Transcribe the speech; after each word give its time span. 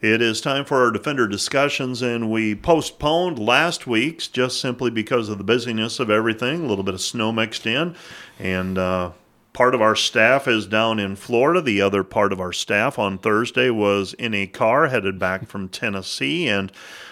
It 0.00 0.22
is 0.22 0.40
time 0.40 0.64
for 0.64 0.84
our 0.84 0.92
defender 0.92 1.26
discussions, 1.26 2.02
and 2.02 2.30
we 2.30 2.54
postponed 2.54 3.36
last 3.36 3.84
week's 3.84 4.28
just 4.28 4.60
simply 4.60 4.92
because 4.92 5.28
of 5.28 5.38
the 5.38 5.44
busyness 5.44 5.98
of 5.98 6.08
everything. 6.08 6.62
A 6.62 6.66
little 6.68 6.84
bit 6.84 6.94
of 6.94 7.00
snow 7.00 7.32
mixed 7.32 7.66
in, 7.66 7.96
and 8.38 8.78
uh, 8.78 9.10
part 9.52 9.74
of 9.74 9.82
our 9.82 9.96
staff 9.96 10.46
is 10.46 10.68
down 10.68 11.00
in 11.00 11.16
Florida. 11.16 11.60
The 11.60 11.80
other 11.80 12.04
part 12.04 12.32
of 12.32 12.40
our 12.40 12.52
staff 12.52 12.96
on 12.96 13.18
Thursday 13.18 13.70
was 13.70 14.14
in 14.14 14.34
a 14.34 14.46
car 14.46 14.86
headed 14.86 15.18
back 15.18 15.48
from 15.48 15.68
Tennessee, 15.68 16.48
and 16.48 16.70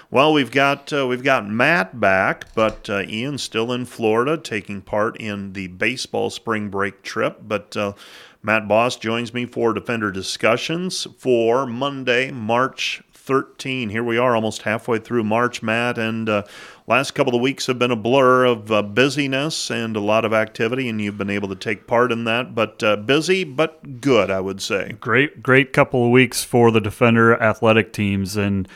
well, 0.09 0.33
we've 0.33 0.53
got 0.53 0.93
uh, 0.93 1.09
we've 1.09 1.25
got 1.25 1.49
Matt 1.49 1.99
back, 1.99 2.55
but 2.55 2.89
uh, 2.89 3.03
Ian's 3.03 3.43
still 3.43 3.73
in 3.73 3.87
Florida 3.87 4.39
taking 4.39 4.81
part 4.81 5.17
in 5.17 5.55
the 5.55 5.67
baseball 5.67 6.31
spring 6.31 6.69
break 6.69 7.03
trip. 7.03 7.39
But 7.43 7.77
uh, 7.77 7.95
Matt 8.47 8.69
Boss 8.69 8.95
joins 8.95 9.35
me 9.35 9.45
for 9.45 9.73
Defender 9.73 10.13
discussions 10.13 11.05
for 11.19 11.67
Monday, 11.67 12.31
March 12.31 13.03
13. 13.13 13.91
Here 13.91 14.05
we 14.05 14.19
are, 14.19 14.37
almost 14.37 14.63
halfway 14.63 15.01
through 15.01 15.25
March, 15.25 15.65
Matt, 15.65 15.99
and 15.99 16.29
uh, 16.29 16.45
last 16.87 17.11
couple 17.11 17.35
of 17.35 17.41
weeks 17.41 17.67
have 17.67 17.81
been 17.81 17.91
a 17.91 17.97
blur 17.97 18.45
of 18.45 18.71
uh, 18.71 18.83
busyness 18.83 19.69
and 19.69 19.97
a 19.97 20.01
lot 20.01 20.25
of 20.25 20.33
activity, 20.33 20.89
and 20.89 21.03
you've 21.03 21.19
been 21.19 21.29
able 21.29 21.49
to 21.49 21.57
take 21.57 21.89
part 21.89 22.13
in 22.13 22.23
that. 22.23 22.55
But 22.55 22.81
uh, 22.85 22.95
busy, 22.95 23.43
but 23.43 24.01
good, 24.01 24.31
I 24.31 24.39
would 24.39 24.63
say. 24.63 24.93
Great, 25.01 25.43
great 25.43 25.73
couple 25.73 26.05
of 26.05 26.13
weeks 26.13 26.45
for 26.45 26.71
the 26.71 26.81
Defender 26.81 27.43
athletic 27.43 27.93
teams, 27.93 28.37
and 28.37 28.69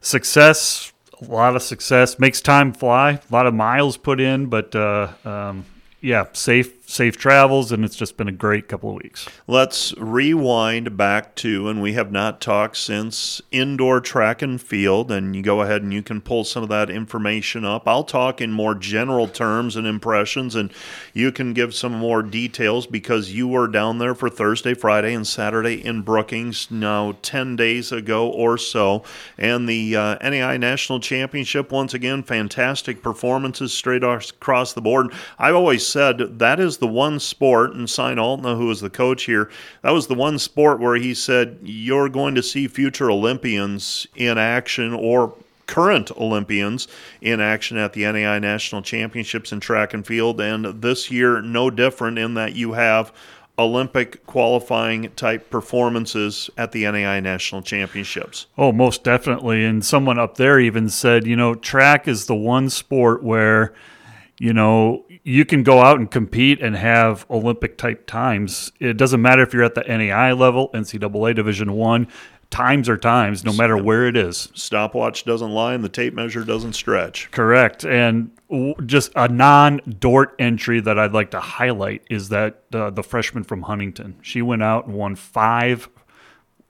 success. 0.00 0.92
A 1.20 1.24
lot 1.24 1.56
of 1.56 1.62
success 1.62 2.20
makes 2.20 2.40
time 2.40 2.72
fly. 2.72 3.14
A 3.14 3.32
lot 3.32 3.48
of 3.48 3.54
miles 3.54 3.96
put 3.96 4.20
in, 4.20 4.46
but 4.46 4.76
uh, 4.76 5.08
um, 5.24 5.64
yeah, 6.00 6.26
safe 6.34 6.77
safe 6.88 7.18
travels, 7.18 7.70
and 7.70 7.84
it's 7.84 7.94
just 7.94 8.16
been 8.16 8.28
a 8.28 8.32
great 8.32 8.66
couple 8.66 8.88
of 8.88 8.96
weeks. 8.96 9.28
Let's 9.46 9.94
rewind 9.98 10.96
back 10.96 11.34
to, 11.36 11.68
and 11.68 11.82
we 11.82 11.92
have 11.92 12.10
not 12.10 12.40
talked 12.40 12.78
since 12.78 13.42
indoor 13.52 14.00
track 14.00 14.40
and 14.40 14.60
field, 14.60 15.12
and 15.12 15.36
you 15.36 15.42
go 15.42 15.60
ahead 15.60 15.82
and 15.82 15.92
you 15.92 16.02
can 16.02 16.22
pull 16.22 16.44
some 16.44 16.62
of 16.62 16.70
that 16.70 16.88
information 16.88 17.66
up. 17.66 17.86
I'll 17.86 18.04
talk 18.04 18.40
in 18.40 18.52
more 18.52 18.74
general 18.74 19.28
terms 19.28 19.76
and 19.76 19.86
impressions, 19.86 20.54
and 20.54 20.72
you 21.12 21.30
can 21.30 21.52
give 21.52 21.74
some 21.74 21.92
more 21.92 22.22
details 22.22 22.86
because 22.86 23.34
you 23.34 23.46
were 23.46 23.68
down 23.68 23.98
there 23.98 24.14
for 24.14 24.30
Thursday, 24.30 24.72
Friday, 24.72 25.12
and 25.12 25.26
Saturday 25.26 25.84
in 25.84 26.00
Brookings 26.00 26.70
now 26.70 27.18
10 27.20 27.54
days 27.54 27.92
ago 27.92 28.30
or 28.30 28.56
so. 28.56 29.04
And 29.36 29.68
the 29.68 29.94
uh, 29.94 30.18
NAIA 30.20 30.58
National 30.58 31.00
Championship, 31.00 31.70
once 31.70 31.92
again, 31.92 32.22
fantastic 32.22 33.02
performances 33.02 33.74
straight 33.74 34.02
across 34.02 34.72
the 34.72 34.80
board. 34.80 35.12
I've 35.38 35.54
always 35.54 35.86
said 35.86 36.38
that 36.38 36.58
is 36.58 36.77
the 36.78 36.86
one 36.86 37.20
sport, 37.20 37.74
and 37.74 37.88
Syne 37.88 38.16
Altena, 38.16 38.56
who 38.56 38.66
was 38.66 38.80
the 38.80 38.90
coach 38.90 39.24
here, 39.24 39.50
that 39.82 39.90
was 39.90 40.06
the 40.06 40.14
one 40.14 40.38
sport 40.38 40.80
where 40.80 40.96
he 40.96 41.14
said, 41.14 41.58
You're 41.62 42.08
going 42.08 42.34
to 42.34 42.42
see 42.42 42.68
future 42.68 43.10
Olympians 43.10 44.06
in 44.16 44.38
action 44.38 44.94
or 44.94 45.34
current 45.66 46.10
Olympians 46.16 46.88
in 47.20 47.40
action 47.40 47.76
at 47.76 47.92
the 47.92 48.02
NAIA 48.02 48.40
National 48.40 48.82
Championships 48.82 49.52
in 49.52 49.60
track 49.60 49.94
and 49.94 50.04
field. 50.06 50.40
And 50.40 50.82
this 50.82 51.10
year, 51.10 51.40
no 51.40 51.70
different 51.70 52.18
in 52.18 52.34
that 52.34 52.56
you 52.56 52.72
have 52.72 53.12
Olympic 53.58 54.24
qualifying 54.26 55.10
type 55.10 55.50
performances 55.50 56.48
at 56.56 56.72
the 56.72 56.84
NAIA 56.84 57.22
National 57.22 57.60
Championships. 57.60 58.46
Oh, 58.56 58.72
most 58.72 59.02
definitely. 59.02 59.64
And 59.64 59.84
someone 59.84 60.18
up 60.18 60.36
there 60.36 60.60
even 60.60 60.88
said, 60.88 61.26
you 61.26 61.36
know, 61.36 61.54
track 61.54 62.06
is 62.06 62.26
the 62.26 62.36
one 62.36 62.70
sport 62.70 63.22
where, 63.22 63.74
you 64.38 64.52
know, 64.52 65.04
you 65.24 65.44
can 65.44 65.62
go 65.62 65.80
out 65.80 65.98
and 65.98 66.10
compete 66.10 66.60
and 66.60 66.76
have 66.76 67.26
Olympic 67.28 67.76
type 67.76 68.06
times. 68.06 68.70
It 68.78 68.96
doesn't 68.96 69.20
matter 69.20 69.42
if 69.42 69.52
you're 69.52 69.64
at 69.64 69.74
the 69.74 69.82
NAIA 69.82 70.38
level, 70.38 70.70
NCAA 70.72 71.34
Division 71.34 71.72
One. 71.72 72.08
Times 72.50 72.88
are 72.88 72.96
times, 72.96 73.44
no 73.44 73.52
matter 73.52 73.76
where 73.76 74.06
it 74.06 74.16
is. 74.16 74.50
Stopwatch 74.54 75.24
doesn't 75.24 75.50
lie, 75.50 75.74
and 75.74 75.84
the 75.84 75.88
tape 75.90 76.14
measure 76.14 76.44
doesn't 76.44 76.72
stretch. 76.72 77.30
Correct. 77.30 77.84
And 77.84 78.30
just 78.86 79.12
a 79.16 79.28
non-Dordt 79.28 80.34
entry 80.38 80.80
that 80.80 80.98
I'd 80.98 81.12
like 81.12 81.32
to 81.32 81.40
highlight 81.40 82.04
is 82.08 82.30
that 82.30 82.62
uh, 82.72 82.88
the 82.88 83.02
freshman 83.02 83.44
from 83.44 83.62
Huntington. 83.62 84.20
She 84.22 84.40
went 84.40 84.62
out 84.62 84.86
and 84.86 84.94
won 84.94 85.14
five 85.14 85.90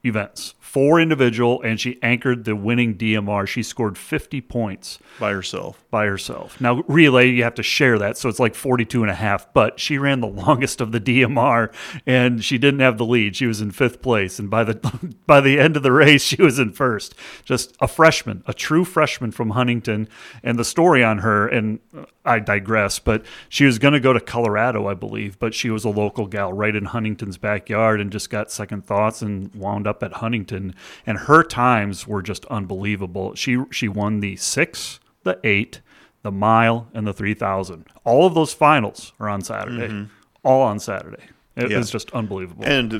events, 0.03 0.53
four 0.69 0.99
individual, 0.99 1.59
and 1.63 1.79
she 1.79 1.97
anchored 2.03 2.45
the 2.45 2.55
winning 2.55 2.95
DMR. 2.95 3.47
She 3.47 3.63
scored 3.63 3.97
50 3.97 4.39
points 4.41 4.99
by 5.19 5.31
herself. 5.31 5.83
By 5.89 6.05
herself. 6.05 6.61
Now, 6.61 6.83
relay, 6.87 7.31
you 7.31 7.43
have 7.43 7.55
to 7.55 7.63
share 7.63 7.97
that, 7.97 8.19
so 8.19 8.29
it's 8.29 8.39
like 8.39 8.53
42 8.53 9.01
and 9.01 9.09
a 9.09 9.15
half, 9.15 9.51
but 9.51 9.79
she 9.79 9.97
ran 9.97 10.21
the 10.21 10.27
longest 10.45 10.79
of 10.79 10.91
the 10.91 11.01
DMR 11.01 11.73
and 12.05 12.43
she 12.43 12.59
didn't 12.59 12.81
have 12.81 12.99
the 12.99 13.05
lead. 13.05 13.35
She 13.35 13.47
was 13.47 13.61
in 13.61 13.71
fifth 13.71 14.03
place, 14.03 14.37
and 14.37 14.47
by 14.47 14.63
the 14.63 14.75
by 15.25 15.41
the 15.41 15.59
end 15.59 15.75
of 15.75 15.81
the 15.81 15.91
race, 15.91 16.21
she 16.21 16.41
was 16.41 16.59
in 16.59 16.71
first. 16.71 17.15
Just 17.45 17.75
a 17.79 17.87
freshman, 17.87 18.43
a 18.45 18.53
true 18.53 18.85
freshman 18.85 19.31
from 19.31 19.51
Huntington, 19.51 20.07
and 20.43 20.59
the 20.59 20.63
story 20.63 21.03
on 21.03 21.19
her, 21.19 21.47
and 21.47 21.79
I 22.25 22.39
digress, 22.39 22.99
but 22.99 23.25
she 23.47 23.65
was 23.65 23.79
going 23.79 23.93
to 23.93 23.99
go 23.99 24.13
to 24.13 24.19
Colorado, 24.19 24.87
I 24.87 24.93
believe, 24.93 25.39
but 25.39 25.55
she 25.55 25.69
was 25.69 25.83
a 25.83 25.89
local 25.89 26.27
gal 26.27 26.53
right 26.53 26.75
in 26.75 26.85
Huntington's 26.85 27.37
backyard 27.37 27.99
and 27.99 28.11
just 28.11 28.29
got 28.29 28.51
second 28.51 28.85
thoughts 28.85 29.23
and 29.23 29.53
wound 29.55 29.87
up 29.87 30.03
at 30.03 30.13
Huntington. 30.13 30.58
And 31.05 31.17
her 31.17 31.43
times 31.43 32.07
were 32.07 32.21
just 32.21 32.45
unbelievable. 32.45 33.35
She 33.35 33.57
she 33.71 33.87
won 33.87 34.19
the 34.19 34.35
six, 34.35 34.99
the 35.23 35.39
eight, 35.43 35.81
the 36.21 36.31
mile, 36.31 36.87
and 36.93 37.07
the 37.07 37.13
three 37.13 37.33
thousand. 37.33 37.85
All 38.03 38.25
of 38.25 38.33
those 38.33 38.53
finals 38.53 39.13
are 39.19 39.29
on 39.29 39.41
Saturday. 39.41 39.87
Mm-hmm. 39.87 40.13
All 40.43 40.61
on 40.61 40.79
Saturday. 40.79 41.23
It 41.59 41.71
yeah. 41.71 41.77
was 41.77 41.91
just 41.91 42.11
unbelievable. 42.11 42.63
And 42.65 42.93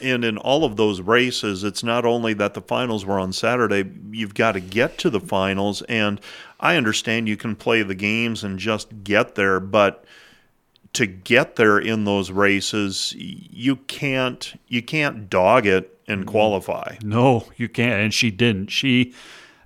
and 0.00 0.24
in 0.24 0.38
all 0.38 0.64
of 0.64 0.76
those 0.76 1.00
races, 1.00 1.62
it's 1.62 1.82
not 1.82 2.06
only 2.06 2.32
that 2.34 2.54
the 2.54 2.62
finals 2.62 3.04
were 3.04 3.18
on 3.18 3.32
Saturday. 3.32 3.90
You've 4.10 4.34
got 4.34 4.52
to 4.52 4.60
get 4.60 4.96
to 4.98 5.10
the 5.10 5.20
finals, 5.20 5.82
and 5.82 6.18
I 6.58 6.76
understand 6.76 7.28
you 7.28 7.36
can 7.36 7.54
play 7.54 7.82
the 7.82 7.94
games 7.94 8.44
and 8.44 8.58
just 8.58 9.04
get 9.04 9.34
there, 9.34 9.60
but 9.60 10.04
to 10.94 11.06
get 11.06 11.56
there 11.56 11.78
in 11.78 12.04
those 12.04 12.30
races, 12.30 13.14
you 13.16 13.76
can't 13.76 14.54
you 14.68 14.82
can't 14.82 15.30
dog 15.30 15.66
it 15.66 15.98
and 16.06 16.22
mm-hmm. 16.22 16.30
qualify. 16.30 16.96
No, 17.02 17.46
you 17.56 17.68
can't. 17.68 18.00
And 18.00 18.14
she 18.14 18.30
didn't. 18.30 18.68
She 18.68 19.14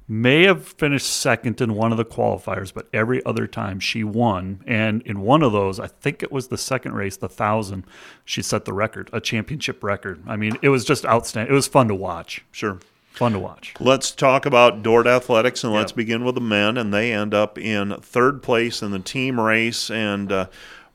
may 0.09 0.45
have 0.45 0.65
finished 0.65 1.07
second 1.07 1.61
in 1.61 1.75
one 1.75 1.91
of 1.91 1.99
the 1.99 2.05
qualifiers, 2.05 2.73
but 2.73 2.89
every 2.93 3.25
other 3.25 3.47
time 3.47 3.81
she 3.81 4.05
won. 4.05 4.63
And 4.67 5.03
in 5.03 5.21
one 5.21 5.43
of 5.43 5.53
those, 5.53 5.81
I 5.81 5.89
think 5.89 6.23
it 6.23 6.31
was 6.31 6.49
the 6.49 6.59
second 6.59 6.95
race, 6.95 7.17
the 7.17 7.29
thousand, 7.29 7.85
she 8.25 8.43
set 8.43 8.65
the 8.65 8.73
record, 8.73 9.11
a 9.13 9.21
championship 9.21 9.83
record. 9.83 10.23
I 10.27 10.37
mean, 10.37 10.57
it 10.63 10.69
was 10.69 10.85
just 10.85 11.05
outstanding. 11.05 11.53
It 11.53 11.57
was 11.57 11.67
fun 11.67 11.89
to 11.89 11.95
watch. 11.95 12.45
Sure. 12.53 12.79
Fun 13.13 13.33
to 13.33 13.39
watch. 13.39 13.75
Let's 13.81 14.11
talk 14.11 14.45
about 14.45 14.83
Dordt 14.83 15.07
Athletics 15.07 15.65
and 15.65 15.73
let's 15.73 15.91
begin 15.91 16.23
with 16.23 16.35
the 16.35 16.41
men. 16.41 16.77
And 16.77 16.93
they 16.93 17.13
end 17.13 17.33
up 17.33 17.57
in 17.59 17.97
third 18.03 18.43
place 18.43 18.83
in 18.83 18.91
the 18.91 18.99
team 18.99 19.41
race. 19.41 19.91
And 19.91 20.31
uh, 20.31 20.47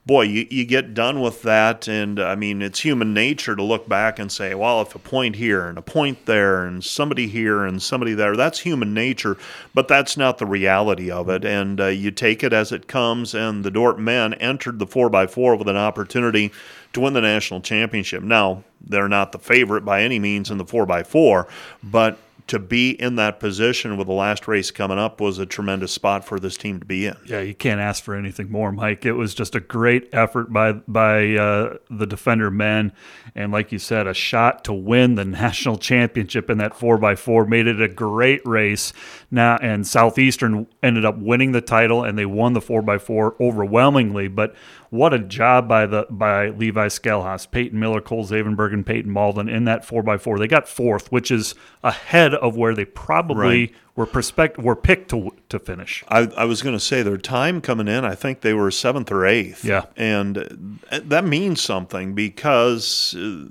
boy, 0.04 0.22
you, 0.22 0.46
you 0.50 0.64
get 0.64 0.94
done 0.94 1.20
with 1.20 1.42
that, 1.42 1.86
and 1.86 2.18
I 2.18 2.34
mean, 2.34 2.60
it's 2.60 2.80
human 2.80 3.14
nature 3.14 3.54
to 3.54 3.62
look 3.62 3.88
back 3.88 4.18
and 4.18 4.32
say, 4.32 4.54
well, 4.54 4.80
if 4.82 4.94
a 4.94 4.98
point 4.98 5.36
here 5.36 5.66
and 5.66 5.78
a 5.78 5.82
point 5.82 6.26
there 6.26 6.64
and 6.64 6.84
somebody 6.84 7.28
here 7.28 7.64
and 7.64 7.80
somebody 7.80 8.12
there, 8.12 8.36
that's 8.36 8.60
human 8.60 8.92
nature, 8.94 9.36
but 9.74 9.88
that's 9.88 10.16
not 10.16 10.38
the 10.38 10.46
reality 10.46 11.10
of 11.10 11.28
it. 11.28 11.44
And 11.44 11.80
uh, 11.80 11.86
you 11.86 12.10
take 12.10 12.42
it 12.42 12.52
as 12.52 12.72
it 12.72 12.88
comes, 12.88 13.34
and 13.34 13.64
the 13.64 13.70
Dordt 13.70 13.98
men 13.98 14.34
entered 14.34 14.78
the 14.78 14.86
4x4 14.86 15.58
with 15.58 15.68
an 15.68 15.76
opportunity 15.76 16.52
to 16.92 17.00
win 17.00 17.12
the 17.12 17.20
national 17.20 17.60
championship. 17.60 18.22
Now, 18.22 18.64
they're 18.80 19.08
not 19.08 19.32
the 19.32 19.38
favorite 19.38 19.84
by 19.84 20.02
any 20.02 20.18
means 20.18 20.50
in 20.50 20.58
the 20.58 20.64
4x4, 20.64 21.48
but 21.82 22.18
to 22.46 22.58
be 22.58 22.90
in 22.90 23.16
that 23.16 23.40
position 23.40 23.96
with 23.96 24.06
the 24.06 24.12
last 24.12 24.48
race 24.48 24.70
coming 24.70 24.98
up 24.98 25.20
was 25.20 25.38
a 25.38 25.46
tremendous 25.46 25.92
spot 25.92 26.24
for 26.24 26.38
this 26.40 26.56
team 26.56 26.80
to 26.80 26.84
be 26.84 27.06
in. 27.06 27.16
Yeah, 27.24 27.40
you 27.40 27.54
can't 27.54 27.80
ask 27.80 28.02
for 28.02 28.14
anything 28.14 28.50
more, 28.50 28.72
Mike. 28.72 29.06
It 29.06 29.12
was 29.12 29.34
just 29.34 29.54
a 29.54 29.60
great 29.60 30.08
effort 30.12 30.52
by 30.52 30.72
by 30.72 31.34
uh, 31.34 31.78
the 31.90 32.06
defender 32.06 32.50
men, 32.50 32.92
and 33.34 33.52
like 33.52 33.72
you 33.72 33.78
said, 33.78 34.06
a 34.06 34.14
shot 34.14 34.64
to 34.64 34.72
win 34.72 35.14
the 35.14 35.24
national 35.42 35.78
championship 35.78 36.50
in 36.50 36.58
that 36.58 36.74
four 36.74 37.02
x 37.04 37.20
four 37.20 37.46
made 37.46 37.66
it 37.66 37.80
a 37.80 37.88
great 37.88 38.44
race. 38.46 38.92
Now, 39.30 39.56
and 39.62 39.86
Southeastern 39.86 40.66
ended 40.82 41.04
up 41.04 41.18
winning 41.18 41.52
the 41.52 41.60
title, 41.60 42.04
and 42.04 42.18
they 42.18 42.26
won 42.26 42.52
the 42.52 42.60
four 42.60 42.88
x 42.90 43.04
four 43.04 43.36
overwhelmingly. 43.40 44.28
But 44.28 44.54
what 44.90 45.14
a 45.14 45.18
job 45.18 45.68
by 45.68 45.86
the 45.86 46.06
by 46.10 46.50
Levi 46.50 46.88
Skelhaus, 46.88 47.50
Peyton 47.50 47.80
Miller, 47.80 48.02
Cole 48.02 48.26
Zavenberg, 48.26 48.74
and 48.74 48.84
Peyton 48.84 49.10
Malden 49.10 49.48
in 49.48 49.64
that 49.64 49.86
four 49.86 50.08
x 50.08 50.22
four. 50.22 50.38
They 50.38 50.46
got 50.46 50.68
fourth, 50.68 51.10
which 51.10 51.30
is 51.30 51.54
ahead 51.82 52.31
of 52.34 52.56
where 52.56 52.74
they 52.74 52.84
probably 52.84 53.60
right. 53.60 53.74
were 53.96 54.06
prospect 54.06 54.58
were 54.58 54.76
picked 54.76 55.10
to 55.10 55.30
to 55.48 55.58
finish. 55.58 56.04
I, 56.08 56.30
I 56.36 56.44
was 56.44 56.62
going 56.62 56.76
to 56.76 56.80
say 56.80 57.02
their 57.02 57.18
time 57.18 57.60
coming 57.60 57.88
in. 57.88 58.04
I 58.04 58.14
think 58.14 58.40
they 58.40 58.54
were 58.54 58.70
seventh 58.70 59.10
or 59.10 59.26
eighth. 59.26 59.64
Yeah, 59.64 59.86
and 59.96 60.78
that 60.90 61.24
means 61.24 61.60
something 61.60 62.14
because 62.14 63.14
uh, 63.16 63.46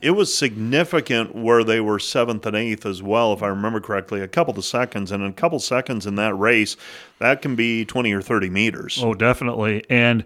it 0.00 0.12
was 0.12 0.34
significant 0.34 1.34
where 1.34 1.64
they 1.64 1.80
were 1.80 1.98
seventh 1.98 2.46
and 2.46 2.56
eighth 2.56 2.86
as 2.86 3.02
well, 3.02 3.32
if 3.32 3.42
I 3.42 3.48
remember 3.48 3.80
correctly, 3.80 4.20
a 4.20 4.28
couple 4.28 4.56
of 4.56 4.64
seconds. 4.64 5.10
And 5.10 5.24
a 5.24 5.32
couple 5.32 5.58
seconds 5.58 6.06
in 6.06 6.14
that 6.16 6.34
race, 6.34 6.76
that 7.18 7.42
can 7.42 7.56
be 7.56 7.84
20 7.84 8.12
or 8.12 8.22
30 8.22 8.50
meters. 8.50 9.00
Oh, 9.02 9.14
definitely. 9.14 9.84
And 9.88 10.24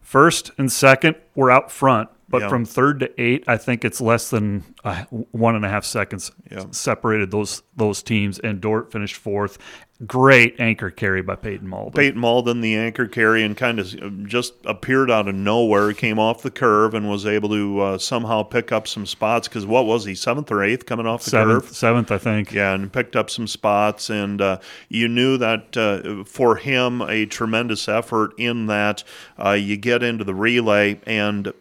first 0.00 0.50
and 0.58 0.70
second 0.70 1.16
were 1.34 1.50
out 1.50 1.70
front. 1.70 2.08
But 2.30 2.42
Yeah. 2.42 2.48
from 2.48 2.64
third 2.64 3.00
to 3.00 3.20
eight, 3.20 3.42
I 3.48 3.56
think 3.56 3.84
it's 3.84 4.00
less 4.00 4.30
than 4.30 4.62
uh, 4.84 5.02
one 5.32 5.56
and 5.56 5.64
a 5.64 5.68
half 5.68 5.84
seconds 5.84 6.30
Yeah. 6.50 6.64
separated 6.70 7.30
those 7.32 7.62
those 7.76 8.02
teams. 8.02 8.38
And 8.38 8.60
Dordt 8.60 8.92
finished 8.92 9.16
fourth. 9.16 9.58
Great 10.06 10.58
anchor 10.58 10.88
carry 10.88 11.20
by 11.20 11.34
Peyton 11.34 11.68
Malden. 11.68 11.92
Peyton 11.92 12.18
Malden, 12.20 12.62
the 12.62 12.74
anchor 12.74 13.06
carry, 13.06 13.42
and 13.42 13.54
kind 13.54 13.78
of 13.78 14.26
just 14.26 14.54
appeared 14.64 15.10
out 15.10 15.28
of 15.28 15.34
nowhere. 15.34 15.92
Came 15.92 16.18
off 16.18 16.40
the 16.40 16.50
curve 16.50 16.94
and 16.94 17.10
was 17.10 17.26
able 17.26 17.50
to 17.50 17.80
uh, 17.80 17.98
somehow 17.98 18.42
pick 18.42 18.72
up 18.72 18.88
some 18.88 19.04
spots. 19.04 19.46
Because 19.46 19.66
what 19.66 19.84
was 19.84 20.06
he, 20.06 20.14
seventh 20.14 20.50
or 20.50 20.62
eighth 20.64 20.86
coming 20.86 21.06
off 21.06 21.24
the 21.24 21.30
seventh, 21.30 21.64
curve? 21.64 21.76
seventh, 21.76 22.10
I 22.10 22.16
think. 22.16 22.50
Yeah, 22.52 22.72
and 22.72 22.90
picked 22.90 23.14
up 23.14 23.28
some 23.28 23.46
spots, 23.46 24.08
and 24.08 24.40
uh, 24.40 24.58
you 24.88 25.06
knew 25.06 25.36
that 25.36 25.76
uh, 25.76 26.24
for 26.24 26.56
him, 26.56 27.02
a 27.02 27.26
tremendous 27.26 27.86
effort 27.86 28.32
in 28.38 28.66
that 28.66 29.04
uh, 29.44 29.50
you 29.50 29.76
get 29.76 30.02
into 30.02 30.24
the 30.24 30.34
relay, 30.34 30.98
and 31.04 31.52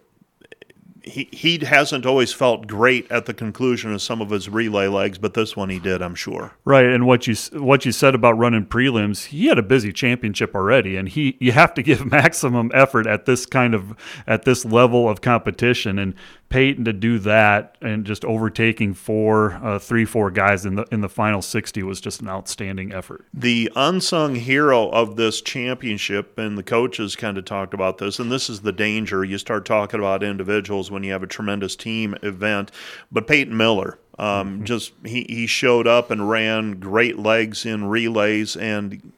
he 1.03 1.29
he 1.31 1.57
hasn't 1.65 2.05
always 2.05 2.33
felt 2.33 2.67
great 2.67 3.09
at 3.11 3.25
the 3.25 3.33
conclusion 3.33 3.93
of 3.93 4.01
some 4.01 4.21
of 4.21 4.29
his 4.29 4.49
relay 4.49 4.87
legs, 4.87 5.17
but 5.17 5.33
this 5.33 5.55
one 5.55 5.69
he 5.69 5.79
did, 5.79 6.01
I'm 6.01 6.15
sure. 6.15 6.53
Right, 6.65 6.85
and 6.85 7.05
what 7.05 7.27
you 7.27 7.35
what 7.59 7.85
you 7.85 7.91
said 7.91 8.15
about 8.15 8.37
running 8.37 8.65
prelims, 8.65 9.25
he 9.25 9.47
had 9.47 9.57
a 9.57 9.63
busy 9.63 9.93
championship 9.93 10.55
already, 10.55 10.95
and 10.95 11.09
he 11.09 11.37
you 11.39 11.51
have 11.51 11.73
to 11.75 11.83
give 11.83 12.05
maximum 12.11 12.71
effort 12.73 13.07
at 13.07 13.25
this 13.25 13.45
kind 13.45 13.73
of 13.73 13.95
at 14.27 14.43
this 14.43 14.65
level 14.65 15.07
of 15.09 15.21
competition, 15.21 15.99
and 15.99 16.13
Peyton 16.49 16.85
to 16.85 16.93
do 16.93 17.19
that 17.19 17.75
and 17.81 18.05
just 18.05 18.25
overtaking 18.25 18.93
four, 18.93 19.53
uh, 19.63 19.79
three, 19.79 20.05
four 20.05 20.31
guys 20.31 20.65
in 20.65 20.75
the 20.75 20.85
in 20.91 21.01
the 21.01 21.09
final 21.09 21.41
sixty 21.41 21.83
was 21.83 22.01
just 22.01 22.21
an 22.21 22.27
outstanding 22.27 22.91
effort. 22.91 23.25
The 23.33 23.71
unsung 23.75 24.35
hero 24.35 24.89
of 24.89 25.15
this 25.15 25.41
championship, 25.41 26.37
and 26.37 26.57
the 26.57 26.63
coaches 26.63 27.15
kind 27.15 27.37
of 27.37 27.45
talked 27.45 27.73
about 27.73 27.99
this, 27.99 28.19
and 28.19 28.31
this 28.31 28.49
is 28.49 28.61
the 28.61 28.71
danger. 28.71 29.23
You 29.23 29.37
start 29.37 29.65
talking 29.65 29.99
about 29.99 30.23
individuals 30.23 30.89
when 30.89 31.03
you 31.03 31.11
have 31.11 31.23
a 31.23 31.27
tremendous 31.27 31.75
team 31.75 32.15
event, 32.23 32.71
but 33.11 33.27
Peyton 33.27 33.55
Miller. 33.55 33.99
Um, 34.17 34.65
Just 34.65 34.91
he, 35.05 35.25
he 35.29 35.47
showed 35.47 35.87
up 35.87 36.11
and 36.11 36.29
ran 36.29 36.81
great 36.81 37.17
legs 37.17 37.65
in 37.65 37.85
relays 37.85 38.57
and 38.57 39.13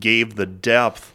gave 0.00 0.34
the 0.34 0.46
depth 0.46 1.11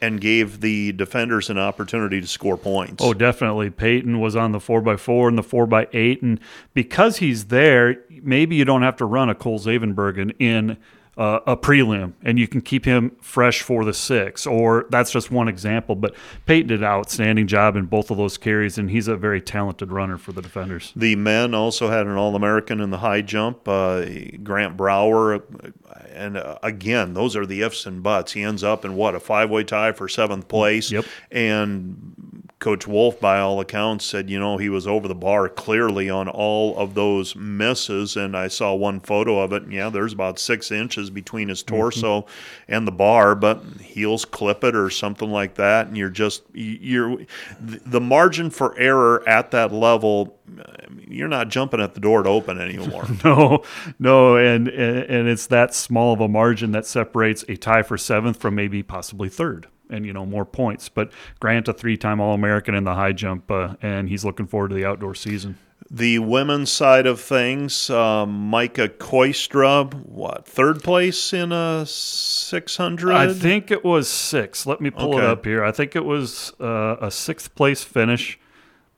and 0.00 0.20
gave 0.20 0.60
the 0.60 0.92
defenders 0.92 1.50
an 1.50 1.58
opportunity 1.58 2.20
to 2.20 2.26
score 2.26 2.56
points. 2.56 3.02
Oh, 3.04 3.12
definitely. 3.12 3.70
Peyton 3.70 4.20
was 4.20 4.34
on 4.34 4.52
the 4.52 4.58
4x4 4.58 5.28
and 5.28 5.38
the 5.38 5.42
4x8. 5.42 6.22
And 6.22 6.40
because 6.74 7.18
he's 7.18 7.46
there, 7.46 8.02
maybe 8.22 8.56
you 8.56 8.64
don't 8.64 8.82
have 8.82 8.96
to 8.96 9.04
run 9.04 9.28
a 9.28 9.34
Cole 9.34 9.58
Zevenbergen 9.58 10.34
in 10.38 10.78
uh, 11.20 11.40
a 11.46 11.54
prelim 11.54 12.14
and 12.22 12.38
you 12.38 12.48
can 12.48 12.62
keep 12.62 12.86
him 12.86 13.14
fresh 13.20 13.60
for 13.60 13.84
the 13.84 13.92
six. 13.92 14.46
Or 14.46 14.86
that's 14.88 15.10
just 15.10 15.30
one 15.30 15.48
example. 15.48 15.94
But 15.94 16.14
Peyton 16.46 16.68
did 16.68 16.80
an 16.80 16.86
outstanding 16.86 17.46
job 17.46 17.76
in 17.76 17.84
both 17.84 18.10
of 18.10 18.16
those 18.16 18.38
carries, 18.38 18.78
and 18.78 18.90
he's 18.90 19.06
a 19.06 19.16
very 19.16 19.42
talented 19.42 19.92
runner 19.92 20.16
for 20.16 20.32
the 20.32 20.40
defenders. 20.40 20.94
The 20.96 21.16
men 21.16 21.54
also 21.54 21.90
had 21.90 22.06
an 22.06 22.16
All 22.16 22.34
American 22.34 22.80
in 22.80 22.88
the 22.88 22.98
high 22.98 23.20
jump, 23.20 23.68
uh, 23.68 24.06
Grant 24.42 24.78
Brower. 24.78 25.42
And 26.14 26.38
uh, 26.38 26.58
again, 26.62 27.12
those 27.12 27.36
are 27.36 27.44
the 27.44 27.60
ifs 27.62 27.84
and 27.84 28.02
buts. 28.02 28.32
He 28.32 28.42
ends 28.42 28.64
up 28.64 28.86
in 28.86 28.94
what, 28.94 29.14
a 29.14 29.20
five 29.20 29.50
way 29.50 29.62
tie 29.62 29.92
for 29.92 30.08
seventh 30.08 30.48
place? 30.48 30.90
Yep. 30.90 31.04
And 31.30 32.14
Coach 32.60 32.86
Wolf, 32.86 33.18
by 33.18 33.40
all 33.40 33.58
accounts, 33.58 34.04
said, 34.04 34.30
you 34.30 34.38
know, 34.38 34.58
he 34.58 34.68
was 34.68 34.86
over 34.86 35.08
the 35.08 35.14
bar 35.14 35.48
clearly 35.48 36.08
on 36.08 36.28
all 36.28 36.76
of 36.76 36.94
those 36.94 37.34
misses. 37.34 38.16
And 38.16 38.36
I 38.36 38.48
saw 38.48 38.74
one 38.74 39.00
photo 39.00 39.40
of 39.40 39.52
it. 39.52 39.64
And 39.64 39.72
yeah, 39.72 39.88
there's 39.88 40.12
about 40.12 40.38
six 40.38 40.70
inches 40.70 41.10
between 41.10 41.48
his 41.48 41.62
mm-hmm. 41.62 41.74
torso 41.74 42.26
and 42.68 42.86
the 42.86 42.92
bar, 42.92 43.34
but 43.34 43.64
heels 43.80 44.24
clip 44.24 44.62
it 44.62 44.76
or 44.76 44.90
something 44.90 45.30
like 45.30 45.54
that. 45.54 45.88
And 45.88 45.96
you're 45.96 46.10
just, 46.10 46.42
you're, 46.52 47.18
the 47.60 48.00
margin 48.00 48.50
for 48.50 48.78
error 48.78 49.26
at 49.26 49.50
that 49.50 49.72
level, 49.72 50.36
uh, 50.58 50.72
you're 51.08 51.28
not 51.28 51.48
jumping 51.48 51.80
at 51.80 51.94
the 51.94 52.00
door 52.00 52.22
to 52.22 52.28
open 52.28 52.60
anymore. 52.60 53.06
No, 53.24 53.62
no, 53.98 54.36
and, 54.36 54.68
and 54.68 55.20
and 55.20 55.28
it's 55.28 55.46
that 55.48 55.74
small 55.74 56.14
of 56.14 56.20
a 56.20 56.28
margin 56.28 56.72
that 56.72 56.86
separates 56.86 57.44
a 57.48 57.56
tie 57.56 57.82
for 57.82 57.98
seventh 57.98 58.38
from 58.38 58.54
maybe 58.54 58.82
possibly 58.82 59.28
third, 59.28 59.66
and 59.90 60.06
you 60.06 60.12
know 60.12 60.24
more 60.26 60.44
points. 60.44 60.88
But 60.88 61.12
Grant, 61.40 61.68
a 61.68 61.72
three-time 61.72 62.20
All-American 62.20 62.74
in 62.74 62.84
the 62.84 62.94
high 62.94 63.12
jump, 63.12 63.50
uh, 63.50 63.74
and 63.82 64.08
he's 64.08 64.24
looking 64.24 64.46
forward 64.46 64.68
to 64.68 64.74
the 64.74 64.84
outdoor 64.84 65.14
season. 65.14 65.58
The 65.92 66.20
women's 66.20 66.70
side 66.70 67.06
of 67.06 67.20
things, 67.20 67.90
um, 67.90 68.30
Micah 68.50 68.88
Kooistra, 68.88 69.92
what 69.92 70.46
third 70.46 70.84
place 70.84 71.32
in 71.32 71.50
a 71.50 71.84
600? 71.84 73.12
I 73.12 73.32
think 73.32 73.70
it 73.70 73.84
was 73.84 74.08
six. 74.08 74.66
Let 74.66 74.80
me 74.80 74.90
pull 74.90 75.18
it 75.18 75.24
up 75.24 75.44
here. 75.44 75.64
I 75.64 75.72
think 75.72 75.96
it 75.96 76.04
was 76.04 76.52
uh, 76.60 76.96
a 77.00 77.10
sixth 77.10 77.54
place 77.56 77.82
finish, 77.82 78.38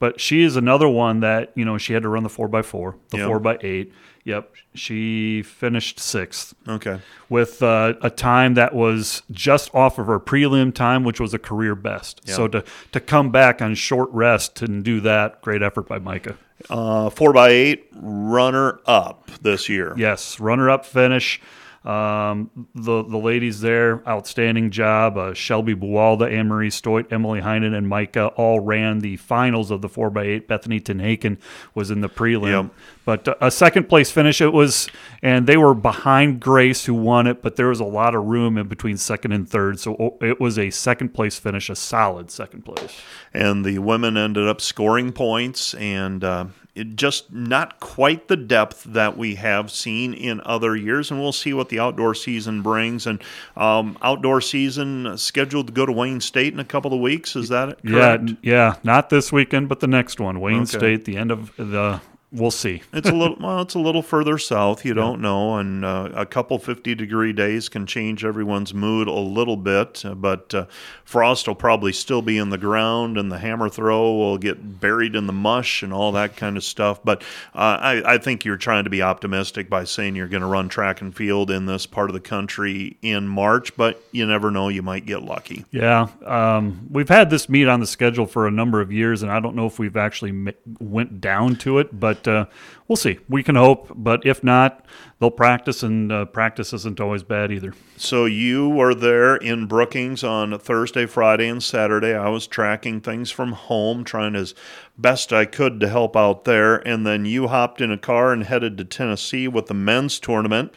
but 0.00 0.20
she 0.20 0.42
is 0.42 0.56
another 0.56 0.88
one 0.88 1.20
that 1.20 1.52
you 1.54 1.64
know 1.64 1.78
she 1.78 1.92
had 1.94 2.02
to 2.02 2.08
run 2.10 2.24
the 2.24 2.28
four 2.28 2.54
x 2.54 2.66
four, 2.66 2.96
the 3.10 3.18
Yep. 3.18 3.26
four 3.26 3.48
x 3.48 3.64
eight. 3.64 3.92
Yep, 4.24 4.54
she 4.74 5.42
finished 5.42 5.98
sixth. 5.98 6.54
Okay. 6.68 7.00
with 7.28 7.60
uh, 7.62 7.94
a 8.02 8.10
time 8.10 8.54
that 8.54 8.72
was 8.74 9.22
just 9.32 9.74
off 9.74 9.98
of 9.98 10.06
her 10.06 10.20
prelim 10.20 10.72
time, 10.72 11.02
which 11.02 11.18
was 11.18 11.34
a 11.34 11.38
career 11.38 11.74
best. 11.74 12.20
Yeah. 12.24 12.34
So 12.34 12.48
to 12.48 12.64
to 12.92 13.00
come 13.00 13.30
back 13.32 13.60
on 13.60 13.74
short 13.74 14.10
rest 14.12 14.62
and 14.62 14.84
do 14.84 15.00
that, 15.00 15.42
great 15.42 15.62
effort 15.62 15.88
by 15.88 15.98
Micah. 15.98 16.36
Uh, 16.70 17.10
4x8 17.10 17.82
runner 17.94 18.78
up 18.86 19.28
this 19.40 19.68
year. 19.68 19.94
Yes, 19.96 20.38
runner 20.38 20.70
up 20.70 20.86
finish. 20.86 21.40
Um, 21.84 22.68
the 22.74 23.02
the 23.02 23.18
ladies 23.18 23.60
there, 23.60 24.06
outstanding 24.08 24.70
job. 24.70 25.18
Uh, 25.18 25.34
Shelby 25.34 25.74
Buwalda, 25.74 26.32
Anne 26.32 26.46
Marie 26.46 26.70
Stoit, 26.70 27.12
Emily 27.12 27.40
Heinen, 27.40 27.76
and 27.76 27.88
Micah 27.88 28.28
all 28.28 28.60
ran 28.60 29.00
the 29.00 29.16
finals 29.16 29.72
of 29.72 29.82
the 29.82 29.88
4x8. 29.88 30.46
Bethany 30.46 30.78
Tenhaken 30.78 31.38
was 31.74 31.90
in 31.90 32.00
the 32.00 32.08
prelim. 32.08 32.64
Yep. 32.64 32.74
But 33.04 33.28
uh, 33.28 33.34
a 33.40 33.50
second 33.50 33.88
place 33.88 34.12
finish, 34.12 34.40
it 34.40 34.52
was, 34.52 34.88
and 35.22 35.48
they 35.48 35.56
were 35.56 35.74
behind 35.74 36.38
Grace, 36.40 36.84
who 36.84 36.94
won 36.94 37.26
it, 37.26 37.42
but 37.42 37.56
there 37.56 37.68
was 37.68 37.80
a 37.80 37.84
lot 37.84 38.14
of 38.14 38.24
room 38.24 38.56
in 38.56 38.68
between 38.68 38.96
second 38.96 39.32
and 39.32 39.48
third. 39.48 39.80
So 39.80 39.96
oh, 39.98 40.18
it 40.24 40.40
was 40.40 40.58
a 40.58 40.70
second 40.70 41.14
place 41.14 41.38
finish, 41.38 41.68
a 41.68 41.74
solid 41.74 42.30
second 42.30 42.64
place. 42.64 43.00
and 43.34 43.64
the 43.64 43.80
women 43.80 44.16
ended 44.16 44.46
up 44.46 44.60
scoring 44.60 45.12
points 45.12 45.74
and 45.74 46.22
uh, 46.22 46.46
it 46.74 46.96
just 46.96 47.32
not 47.32 47.80
quite 47.80 48.28
the 48.28 48.36
depth 48.36 48.84
that 48.84 49.16
we 49.18 49.34
have 49.34 49.70
seen 49.70 50.14
in 50.14 50.40
other 50.44 50.74
years 50.74 51.10
and 51.10 51.20
we'll 51.20 51.32
see 51.32 51.52
what 51.52 51.68
the 51.68 51.78
outdoor 51.78 52.14
season 52.14 52.62
brings 52.62 53.06
and 53.06 53.22
um, 53.56 53.98
outdoor 54.02 54.40
season 54.40 55.16
scheduled 55.18 55.66
to 55.66 55.72
go 55.72 55.84
to 55.84 55.92
wayne 55.92 56.20
state 56.20 56.52
in 56.52 56.58
a 56.58 56.64
couple 56.64 56.94
of 56.94 57.00
weeks 57.00 57.36
is 57.36 57.48
that 57.48 57.76
correct 57.84 58.30
Yeah, 58.30 58.36
yeah, 58.42 58.74
not 58.82 59.10
this 59.10 59.30
weekend, 59.32 59.68
but 59.68 59.80
the 59.80 59.86
next 59.86 60.20
one, 60.20 60.40
Wayne 60.40 60.62
Okay. 60.62 60.78
State, 60.78 61.04
the 61.04 61.16
end 61.16 61.30
of 61.30 61.54
the. 61.56 62.00
We'll 62.32 62.50
see. 62.50 62.82
it's 62.92 63.08
a 63.08 63.14
little 63.14 63.36
well 63.40 63.60
it's 63.60 63.74
a 63.74 63.78
little 63.78 64.02
further 64.02 64.38
south 64.38 64.84
you 64.84 64.94
don't 64.94 65.20
know 65.20 65.56
and 65.56 65.84
uh, 65.84 66.10
a 66.14 66.26
couple 66.26 66.58
50 66.58 66.94
degree 66.94 67.32
days 67.32 67.68
can 67.68 67.86
change 67.86 68.24
everyone's 68.24 68.72
mood 68.72 69.08
a 69.08 69.12
little 69.12 69.56
bit 69.56 70.04
uh, 70.04 70.14
but 70.14 70.54
uh, 70.54 70.66
frost 71.04 71.46
will 71.46 71.54
probably 71.54 71.92
still 71.92 72.22
be 72.22 72.38
in 72.38 72.50
the 72.50 72.58
ground 72.58 73.18
and 73.18 73.30
the 73.30 73.38
hammer 73.38 73.68
throw 73.68 74.12
will 74.14 74.38
get 74.38 74.80
buried 74.80 75.14
in 75.14 75.26
the 75.26 75.32
mush 75.32 75.82
and 75.82 75.92
all 75.92 76.12
that 76.12 76.36
kind 76.36 76.56
of 76.56 76.64
stuff 76.64 77.02
but 77.04 77.22
uh, 77.54 77.78
I, 77.80 78.14
I 78.14 78.18
think 78.18 78.44
you're 78.44 78.56
trying 78.56 78.84
to 78.84 78.90
be 78.90 79.02
optimistic 79.02 79.68
by 79.68 79.84
saying 79.84 80.16
you're 80.16 80.28
going 80.28 80.42
to 80.42 80.46
run 80.46 80.68
track 80.68 81.00
and 81.00 81.14
field 81.14 81.50
in 81.50 81.66
this 81.66 81.86
part 81.86 82.10
of 82.10 82.14
the 82.14 82.20
country 82.20 82.96
in 83.02 83.28
march 83.28 83.76
but 83.76 84.02
you 84.12 84.26
never 84.26 84.50
know 84.50 84.68
you 84.68 84.82
might 84.82 85.06
get 85.06 85.22
lucky 85.22 85.64
Yeah, 85.70 86.08
um, 86.24 86.88
we've 86.90 87.08
had 87.08 87.30
this 87.30 87.48
meet 87.48 87.68
on 87.68 87.80
the 87.80 87.86
schedule 87.86 88.26
for 88.26 88.46
a 88.46 88.50
number 88.50 88.80
of 88.80 88.92
years, 88.92 89.22
and 89.22 89.30
I 89.32 89.40
don't 89.40 89.56
know 89.56 89.66
if 89.66 89.78
we've 89.78 89.96
actually 89.96 90.54
went 90.78 91.20
down 91.20 91.56
to 91.56 91.78
it, 91.78 91.98
but 91.98 92.21
uh, 92.28 92.46
we'll 92.88 92.96
see. 92.96 93.18
We 93.28 93.42
can 93.42 93.56
hope, 93.56 93.92
but 93.94 94.24
if 94.26 94.42
not, 94.42 94.84
they'll 95.18 95.30
practice, 95.30 95.82
and 95.82 96.10
uh, 96.10 96.24
practice 96.26 96.72
isn't 96.72 97.00
always 97.00 97.22
bad 97.22 97.52
either. 97.52 97.74
So 97.96 98.24
you 98.24 98.68
were 98.68 98.94
there 98.94 99.36
in 99.36 99.66
Brookings 99.66 100.24
on 100.24 100.58
Thursday, 100.58 101.06
Friday, 101.06 101.48
and 101.48 101.62
Saturday. 101.62 102.14
I 102.14 102.28
was 102.28 102.46
tracking 102.46 103.00
things 103.00 103.30
from 103.30 103.52
home, 103.52 104.04
trying 104.04 104.34
as 104.34 104.54
best 104.98 105.32
I 105.32 105.44
could 105.44 105.80
to 105.80 105.88
help 105.88 106.16
out 106.16 106.44
there. 106.44 106.76
And 106.86 107.06
then 107.06 107.24
you 107.24 107.48
hopped 107.48 107.80
in 107.80 107.90
a 107.90 107.98
car 107.98 108.32
and 108.32 108.44
headed 108.44 108.78
to 108.78 108.84
Tennessee 108.84 109.48
with 109.48 109.66
the 109.66 109.74
men's 109.74 110.18
tournament 110.18 110.72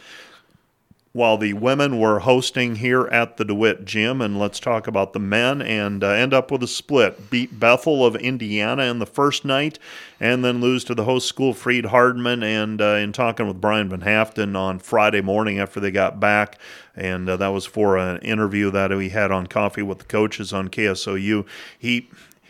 while 1.16 1.38
the 1.38 1.54
women 1.54 1.98
were 1.98 2.20
hosting 2.20 2.76
here 2.76 3.08
at 3.08 3.38
the 3.38 3.46
DeWitt 3.46 3.86
Gym. 3.86 4.20
And 4.20 4.38
let's 4.38 4.60
talk 4.60 4.86
about 4.86 5.14
the 5.14 5.20
men 5.20 5.62
and 5.62 6.04
uh, 6.04 6.10
end 6.10 6.34
up 6.34 6.52
with 6.52 6.62
a 6.62 6.68
split. 6.68 7.30
Beat 7.30 7.58
Bethel 7.58 8.06
of 8.06 8.18
Indiana 8.18 8.84
in 8.84 9.00
the 9.00 9.06
first 9.06 9.46
night 9.46 9.80
and 10.20 10.44
then 10.44 10.60
lose 10.60 10.84
to 10.84 10.94
the 10.94 11.06
host 11.06 11.26
school, 11.30 11.54
Freed 11.54 11.86
Hardeman. 11.86 12.44
And 12.44 12.82
uh, 12.82 12.96
in 12.96 13.14
talking 13.14 13.48
with 13.48 13.62
Brian 13.62 13.88
Van 13.88 14.02
Haften 14.02 14.58
on 14.58 14.78
Friday 14.80 15.22
morning 15.22 15.58
after 15.58 15.80
they 15.80 15.90
got 15.90 16.20
back, 16.20 16.60
and 16.98 17.30
uh, 17.30 17.38
that 17.38 17.48
was 17.48 17.66
for 17.66 17.98
an 17.98 18.18
interview 18.18 18.70
that 18.72 18.92
we 18.92 19.08
had 19.08 19.32
on 19.32 19.48
Coffee 19.48 19.84
with 19.84 20.00
the 20.00 20.06
Coaches 20.06 20.52
on 20.52 20.68
KSOU, 20.68 21.46
he, 21.80 22.10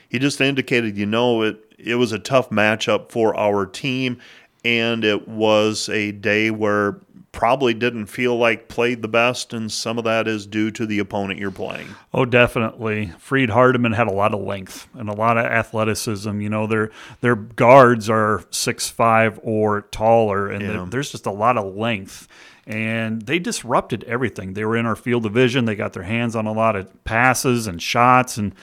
he 0.10 0.18
just 0.18 0.42
indicated, 0.42 0.98
you 0.98 1.06
know, 1.06 1.44
it, 1.44 1.64
it 1.78 1.96
was 1.96 2.12
a 2.12 2.18
tough 2.18 2.50
matchup 2.50 3.12
for 3.12 3.38
our 3.38 3.68
team. 3.68 4.20
And 4.66 5.06
it 5.06 5.28
was 5.28 5.88
a 5.90 6.12
day 6.12 6.50
where 6.52 7.00
probably 7.32 7.74
didn't 7.74 8.06
feel 8.06 8.38
like 8.38 8.70
played 8.70 9.02
the 9.02 9.08
best, 9.10 9.52
and 9.54 9.70
some 9.70 9.98
of 9.98 10.06
that 10.06 10.26
is 10.26 10.48
due 10.48 10.72
to 10.72 10.86
the 10.86 11.00
opponent 11.00 11.38
you're 11.38 11.52
playing. 11.52 11.86
Oh, 12.14 12.24
definitely. 12.24 13.12
Freed 13.20 13.50
Hardeman 13.50 13.94
had 13.94 14.08
a 14.08 14.14
lot 14.14 14.34
of 14.34 14.40
length 14.42 14.88
and 14.94 15.10
a 15.10 15.14
lot 15.14 15.38
of 15.38 15.44
athleticism. 15.46 16.40
You 16.40 16.50
know, 16.50 16.66
their 16.66 16.92
their 17.22 17.36
guards 17.36 18.10
are 18.10 18.44
six 18.52 18.90
five 18.90 19.38
or 19.44 19.82
taller, 19.82 20.48
and 20.50 20.62
Yeah. 20.64 20.86
there's 20.90 21.12
just 21.12 21.26
a 21.26 21.32
lot 21.32 21.58
of 21.58 21.76
length. 21.76 22.28
And 22.68 23.22
they 23.22 23.38
disrupted 23.38 24.04
everything. 24.06 24.54
They 24.54 24.66
were 24.66 24.76
in 24.76 24.88
our 24.88 24.96
field 24.96 25.22
division. 25.22 25.66
They 25.66 25.76
got 25.76 25.94
their 25.94 26.02
hands 26.04 26.36
on 26.36 26.48
a 26.48 26.52
lot 26.52 26.76
of 26.76 27.04
passes 27.04 27.68
and 27.68 27.80
shots, 27.82 28.38
and 28.38 28.56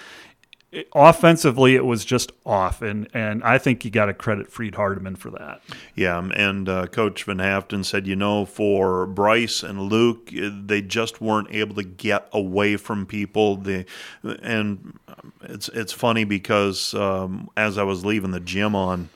it- 0.73 0.89
offensively, 0.95 1.77
it 1.77 1.85
was 1.85 2.05
just 2.05 2.33
off. 2.45 2.83
And 2.83 3.09
and 3.15 3.45
I 3.45 3.59
think 3.59 3.85
you 3.85 3.91
got 3.91 4.07
to 4.07 4.15
credit 4.15 4.51
Freed 4.51 4.75
Hardeman 4.75 5.17
for 5.17 5.31
that. 5.31 5.61
Yeah, 5.95 6.19
and 6.35 6.69
uh, 6.69 6.87
Coach 6.87 7.25
Van 7.25 7.37
Haften 7.39 7.85
said, 7.85 8.07
you 8.07 8.17
know, 8.17 8.45
for 8.47 9.07
Bryce 9.07 9.63
and 9.63 9.83
Luke, 9.83 10.31
uh, 10.37 10.51
they 10.53 10.81
just 10.83 11.21
weren't 11.21 11.49
able 11.51 11.75
to 11.77 11.85
get 11.85 12.29
away 12.33 12.77
from 12.77 13.07
people. 13.07 13.57
The 13.57 13.85
and 14.23 14.99
um, 15.07 15.33
it's 15.43 15.69
it's 15.69 15.93
funny 15.93 16.25
because 16.25 16.95
um, 16.95 17.51
as 17.57 17.79
I 17.79 17.85
was 17.85 18.05
leaving 18.05 18.31
the 18.33 18.41
gym 18.41 18.75
on 18.75 19.11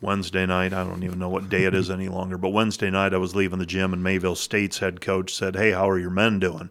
Wednesday 0.00 0.46
night, 0.46 0.72
I 0.72 0.84
don't 0.84 1.02
even 1.04 1.18
know 1.18 1.28
what 1.28 1.48
day 1.48 1.64
it 1.64 1.74
is 1.74 1.90
any 1.90 2.08
longer, 2.08 2.38
but 2.38 2.50
Wednesday 2.50 2.90
night 2.90 3.12
I 3.12 3.18
was 3.18 3.34
leaving 3.34 3.58
the 3.58 3.66
gym, 3.66 3.92
and 3.92 4.02
Mayville 4.02 4.36
State's 4.36 4.78
head 4.78 5.00
coach 5.00 5.34
said, 5.34 5.56
"Hey, 5.56 5.72
how 5.72 5.88
are 5.90 5.98
your 5.98 6.10
men 6.10 6.38
doing?" 6.38 6.70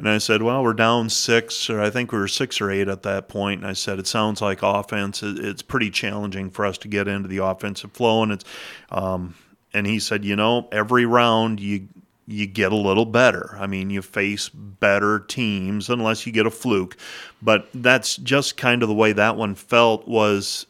And 0.00 0.08
I 0.08 0.18
said, 0.18 0.42
"Well, 0.42 0.62
we're 0.62 0.72
down 0.72 1.10
six, 1.10 1.68
or 1.70 1.80
I 1.80 1.90
think 1.90 2.10
we 2.10 2.18
were 2.18 2.28
six 2.28 2.60
or 2.60 2.70
eight 2.70 2.88
at 2.88 3.02
that 3.02 3.28
point." 3.28 3.60
And 3.60 3.70
I 3.70 3.74
said, 3.74 3.98
"It 3.98 4.06
sounds 4.06 4.40
like 4.40 4.62
offense. 4.62 5.22
It's 5.22 5.62
pretty 5.62 5.90
challenging 5.90 6.50
for 6.50 6.64
us 6.66 6.78
to 6.78 6.88
get 6.88 7.06
into 7.06 7.28
the 7.28 7.38
offensive 7.38 7.92
flow." 7.92 8.22
And 8.22 8.32
it's, 8.32 8.44
um, 8.90 9.34
and 9.74 9.86
he 9.86 9.98
said, 9.98 10.24
"You 10.24 10.36
know, 10.36 10.68
every 10.72 11.04
round 11.04 11.60
you 11.60 11.88
you 12.26 12.46
get 12.46 12.72
a 12.72 12.76
little 12.76 13.06
better. 13.06 13.56
I 13.58 13.66
mean, 13.66 13.90
you 13.90 14.02
face 14.02 14.48
better 14.48 15.18
teams 15.18 15.90
unless 15.90 16.26
you 16.26 16.32
get 16.32 16.46
a 16.46 16.50
fluke, 16.50 16.96
but 17.42 17.68
that's 17.74 18.16
just 18.16 18.56
kind 18.56 18.82
of 18.82 18.88
the 18.88 18.94
way 18.94 19.12
that 19.12 19.36
one 19.36 19.54
felt. 19.54 20.06
Was 20.06 20.66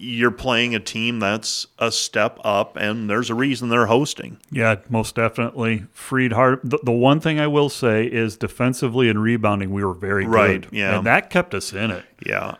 you're 0.00 0.30
playing 0.30 0.74
a 0.74 0.80
team 0.80 1.18
that's 1.20 1.66
a 1.78 1.90
step 1.92 2.38
up, 2.44 2.76
and 2.76 3.08
there's 3.10 3.30
a 3.30 3.34
reason 3.34 3.68
they're 3.68 3.86
hosting." 3.86 4.38
Yeah, 4.50 4.76
most 4.88 5.14
definitely. 5.14 5.84
Freed 5.92 6.32
Hard. 6.32 6.60
The, 6.64 6.78
the 6.82 6.92
one 6.92 7.20
thing 7.20 7.38
I 7.40 7.46
will 7.46 7.68
say 7.68 8.04
is 8.06 8.36
defensively 8.36 9.08
and 9.08 9.20
rebounding, 9.22 9.70
we 9.72 9.84
were 9.84 9.94
very 9.94 10.26
Right, 10.26 10.62
good. 10.62 10.68
yeah. 10.72 10.96
and 10.98 11.06
that 11.06 11.30
kept 11.30 11.54
us 11.54 11.72
in 11.72 11.90
it. 11.90 12.04
Yeah. 12.24 12.56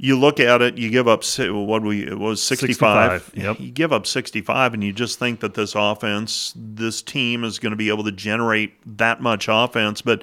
You 0.00 0.16
look 0.16 0.38
at 0.38 0.62
it, 0.62 0.78
you 0.78 0.90
give 0.90 1.08
up 1.08 1.24
what 1.24 1.82
we 1.82 2.06
it 2.06 2.18
was 2.18 2.40
65. 2.40 3.22
65, 3.22 3.44
yep. 3.44 3.60
You 3.60 3.72
give 3.72 3.92
up 3.92 4.06
65 4.06 4.74
and 4.74 4.84
you 4.84 4.92
just 4.92 5.18
think 5.18 5.40
that 5.40 5.54
this 5.54 5.74
offense, 5.74 6.54
this 6.56 7.02
team 7.02 7.42
is 7.42 7.58
going 7.58 7.72
to 7.72 7.76
be 7.76 7.88
able 7.88 8.04
to 8.04 8.12
generate 8.12 8.74
that 8.98 9.20
much 9.20 9.48
offense, 9.50 10.00
but 10.00 10.22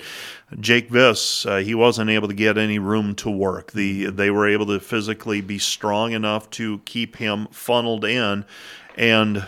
Jake 0.61 0.89
Viss, 0.89 1.45
uh, 1.45 1.57
he 1.57 1.75
wasn't 1.75 2.09
able 2.09 2.29
to 2.29 2.33
get 2.33 2.57
any 2.57 2.79
room 2.79 3.15
to 3.15 3.29
work. 3.29 3.73
The 3.73 4.05
they 4.05 4.31
were 4.31 4.47
able 4.47 4.65
to 4.67 4.79
physically 4.79 5.41
be 5.41 5.59
strong 5.59 6.13
enough 6.13 6.49
to 6.51 6.79
keep 6.85 7.17
him 7.17 7.47
funneled 7.51 8.05
in 8.05 8.45
and 8.97 9.45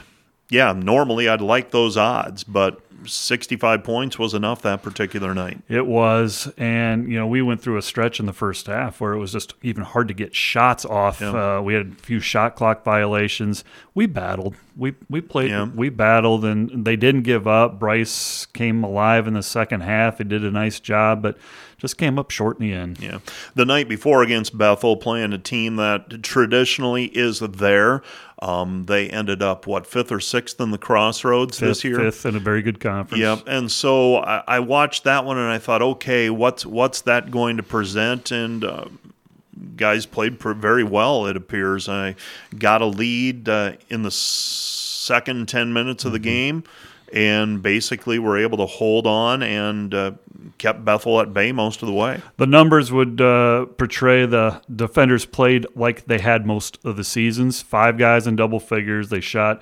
yeah, 0.49 0.73
normally 0.73 1.27
I'd 1.27 1.41
like 1.41 1.71
those 1.71 1.97
odds, 1.97 2.43
but 2.43 2.81
65 3.05 3.83
points 3.83 4.17
was 4.17 4.33
enough 4.33 4.61
that 4.63 4.81
particular 4.81 5.33
night. 5.33 5.59
It 5.67 5.85
was, 5.85 6.51
and 6.57 7.09
you 7.11 7.17
know, 7.17 7.27
we 7.27 7.41
went 7.41 7.61
through 7.61 7.77
a 7.77 7.81
stretch 7.81 8.19
in 8.19 8.25
the 8.25 8.33
first 8.33 8.67
half 8.67 8.99
where 8.99 9.13
it 9.13 9.19
was 9.19 9.31
just 9.31 9.53
even 9.61 9.83
hard 9.83 10.07
to 10.07 10.13
get 10.13 10.35
shots 10.35 10.85
off. 10.85 11.21
Yeah. 11.21 11.57
Uh, 11.57 11.61
we 11.61 11.73
had 11.73 11.87
a 11.87 11.95
few 12.01 12.19
shot 12.19 12.55
clock 12.55 12.83
violations. 12.83 13.63
We 13.93 14.05
battled. 14.05 14.55
We 14.75 14.95
we 15.09 15.21
played. 15.21 15.51
Yeah. 15.51 15.65
We 15.65 15.89
battled, 15.89 16.45
and 16.45 16.85
they 16.85 16.95
didn't 16.95 17.23
give 17.23 17.47
up. 17.47 17.79
Bryce 17.79 18.45
came 18.47 18.83
alive 18.83 19.27
in 19.27 19.33
the 19.33 19.43
second 19.43 19.81
half. 19.81 20.17
He 20.17 20.23
did 20.23 20.43
a 20.43 20.51
nice 20.51 20.79
job, 20.79 21.21
but 21.21 21.37
just 21.77 21.97
came 21.97 22.17
up 22.17 22.31
short 22.31 22.59
in 22.59 22.67
the 22.67 22.73
end. 22.73 22.99
Yeah. 22.99 23.19
The 23.53 23.65
night 23.65 23.87
before 23.87 24.23
against 24.23 24.57
Bethel, 24.57 24.97
playing 24.97 25.31
a 25.33 25.37
team 25.37 25.75
that 25.75 26.23
traditionally 26.23 27.05
is 27.05 27.39
there, 27.39 28.01
um, 28.39 28.85
they 28.87 29.09
ended 29.09 29.41
up, 29.43 29.67
what, 29.67 29.85
fifth 29.85 30.11
or 30.11 30.19
sixth 30.19 30.59
in 30.59 30.71
the 30.71 30.77
crossroads 30.77 31.59
this 31.59 31.83
year? 31.83 31.97
fifth 31.97 32.25
in 32.25 32.35
a 32.35 32.39
very 32.39 32.61
good 32.61 32.79
conference. 32.79 33.21
Yep. 33.21 33.43
And 33.47 33.71
so 33.71 34.17
I, 34.17 34.43
I 34.47 34.59
watched 34.59 35.03
that 35.03 35.23
one 35.25 35.37
and 35.37 35.51
I 35.51 35.59
thought, 35.59 35.81
okay, 35.81 36.29
what's 36.29 36.65
what's 36.65 37.01
that 37.01 37.29
going 37.31 37.57
to 37.57 37.63
present? 37.63 38.31
And 38.31 38.63
uh, 38.63 38.85
guys 39.75 40.05
played 40.05 40.39
very 40.39 40.83
well. 40.83 41.27
It 41.27 41.37
appears 41.37 41.87
I 41.87 42.15
got 42.57 42.81
a 42.81 42.85
lead 42.85 43.49
uh, 43.49 43.73
in 43.89 44.03
the 44.03 44.11
second 44.11 45.47
ten 45.47 45.73
minutes 45.73 46.05
of 46.05 46.11
the 46.11 46.19
game, 46.19 46.63
and 47.13 47.61
basically 47.61 48.19
were 48.19 48.37
able 48.37 48.57
to 48.57 48.65
hold 48.65 49.07
on 49.07 49.41
and 49.41 49.93
uh, 49.93 50.11
kept 50.57 50.83
Bethel 50.83 51.19
at 51.21 51.33
bay 51.33 51.51
most 51.51 51.81
of 51.81 51.87
the 51.87 51.93
way. 51.93 52.21
The 52.37 52.47
numbers 52.47 52.91
would 52.91 53.21
uh, 53.21 53.65
portray 53.65 54.25
the 54.25 54.61
defenders 54.73 55.25
played 55.25 55.65
like 55.75 56.05
they 56.05 56.19
had 56.19 56.45
most 56.45 56.79
of 56.83 56.97
the 56.97 57.03
seasons. 57.03 57.61
Five 57.61 57.97
guys 57.97 58.27
in 58.27 58.35
double 58.35 58.59
figures. 58.59 59.09
They 59.09 59.21
shot 59.21 59.61